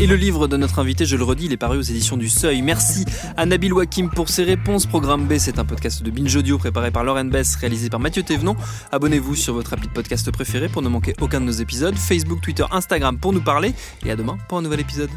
Et 0.00 0.06
le 0.06 0.14
livre 0.14 0.46
de 0.46 0.56
notre 0.56 0.78
invité, 0.78 1.06
je 1.06 1.16
le 1.16 1.24
redis, 1.24 1.46
il 1.46 1.52
est 1.52 1.56
paru 1.56 1.76
aux 1.76 1.82
éditions 1.82 2.16
du 2.16 2.28
Seuil. 2.28 2.62
Merci 2.62 3.04
à 3.36 3.46
Nabil 3.46 3.72
Wakim 3.72 4.10
pour 4.10 4.28
ses 4.28 4.44
réponses. 4.44 4.86
Programme 4.86 5.26
B, 5.26 5.38
c'est 5.38 5.58
un 5.58 5.64
podcast 5.64 6.04
de 6.04 6.10
Binge 6.12 6.36
Audio 6.36 6.56
préparé 6.56 6.92
par 6.92 7.02
Lauren 7.02 7.24
Bess, 7.24 7.56
réalisé 7.56 7.90
par 7.90 7.98
Mathieu 7.98 8.22
Thévenon. 8.22 8.54
Abonnez-vous 8.92 9.34
sur 9.34 9.54
votre 9.54 9.70
rapide 9.70 9.90
podcast 9.92 10.30
préféré 10.30 10.68
pour 10.68 10.82
ne 10.82 10.88
manquer 10.88 11.14
aucun 11.20 11.40
de 11.40 11.46
nos 11.46 11.50
épisodes. 11.50 11.96
Facebook, 11.96 12.40
Twitter, 12.40 12.64
Instagram 12.70 13.18
pour 13.18 13.32
nous 13.32 13.40
parler. 13.40 13.74
Et 14.06 14.12
à 14.12 14.14
demain 14.14 14.38
pour 14.48 14.58
un 14.58 14.62
nouvel 14.62 14.78
épisode. 14.78 15.10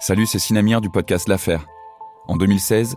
Salut, 0.00 0.24
c'est 0.24 0.38
Sinamir 0.38 0.80
du 0.80 0.88
podcast 0.88 1.28
L'Affaire. 1.28 1.66
En 2.28 2.36
2016, 2.36 2.96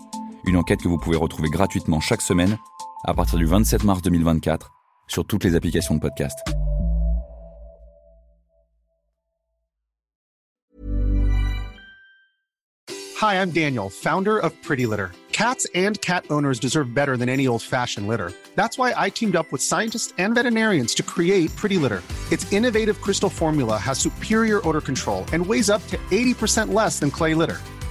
Une 0.45 0.57
enquête 0.57 0.81
que 0.81 0.87
vous 0.87 0.97
pouvez 0.97 1.17
retrouver 1.17 1.49
gratuitement 1.49 1.99
chaque 1.99 2.21
semaine 2.21 2.57
à 3.05 3.13
partir 3.13 3.37
du 3.37 3.45
27 3.45 3.83
mars 3.83 4.01
2024 4.01 4.71
sur 5.07 5.25
toutes 5.25 5.43
les 5.43 5.55
applications 5.55 5.95
de 5.95 5.99
podcast. 5.99 6.39
Hi, 13.21 13.35
I'm 13.35 13.51
Daniel, 13.51 13.89
founder 13.89 14.39
of 14.39 14.51
Pretty 14.63 14.87
Litter. 14.87 15.11
Cats 15.31 15.67
and 15.75 15.99
cat 16.01 16.25
owners 16.31 16.59
deserve 16.59 16.93
better 16.93 17.17
than 17.17 17.29
any 17.29 17.47
old-fashioned 17.47 18.07
litter. 18.07 18.33
That's 18.55 18.77
why 18.79 18.93
I 18.97 19.09
teamed 19.09 19.35
up 19.35 19.51
with 19.51 19.61
scientists 19.61 20.13
and 20.17 20.33
veterinarians 20.33 20.95
to 20.95 21.03
create 21.03 21.55
Pretty 21.55 21.77
Litter. 21.77 22.01
Its 22.31 22.51
innovative 22.51 22.99
crystal 22.99 23.29
formula 23.29 23.77
has 23.77 23.99
superior 23.99 24.67
odor 24.67 24.81
control 24.81 25.25
and 25.33 25.45
weighs 25.45 25.69
up 25.69 25.85
to 25.87 25.97
80% 26.09 26.73
less 26.73 26.99
than 26.99 27.11
clay 27.11 27.35
litter. 27.35 27.59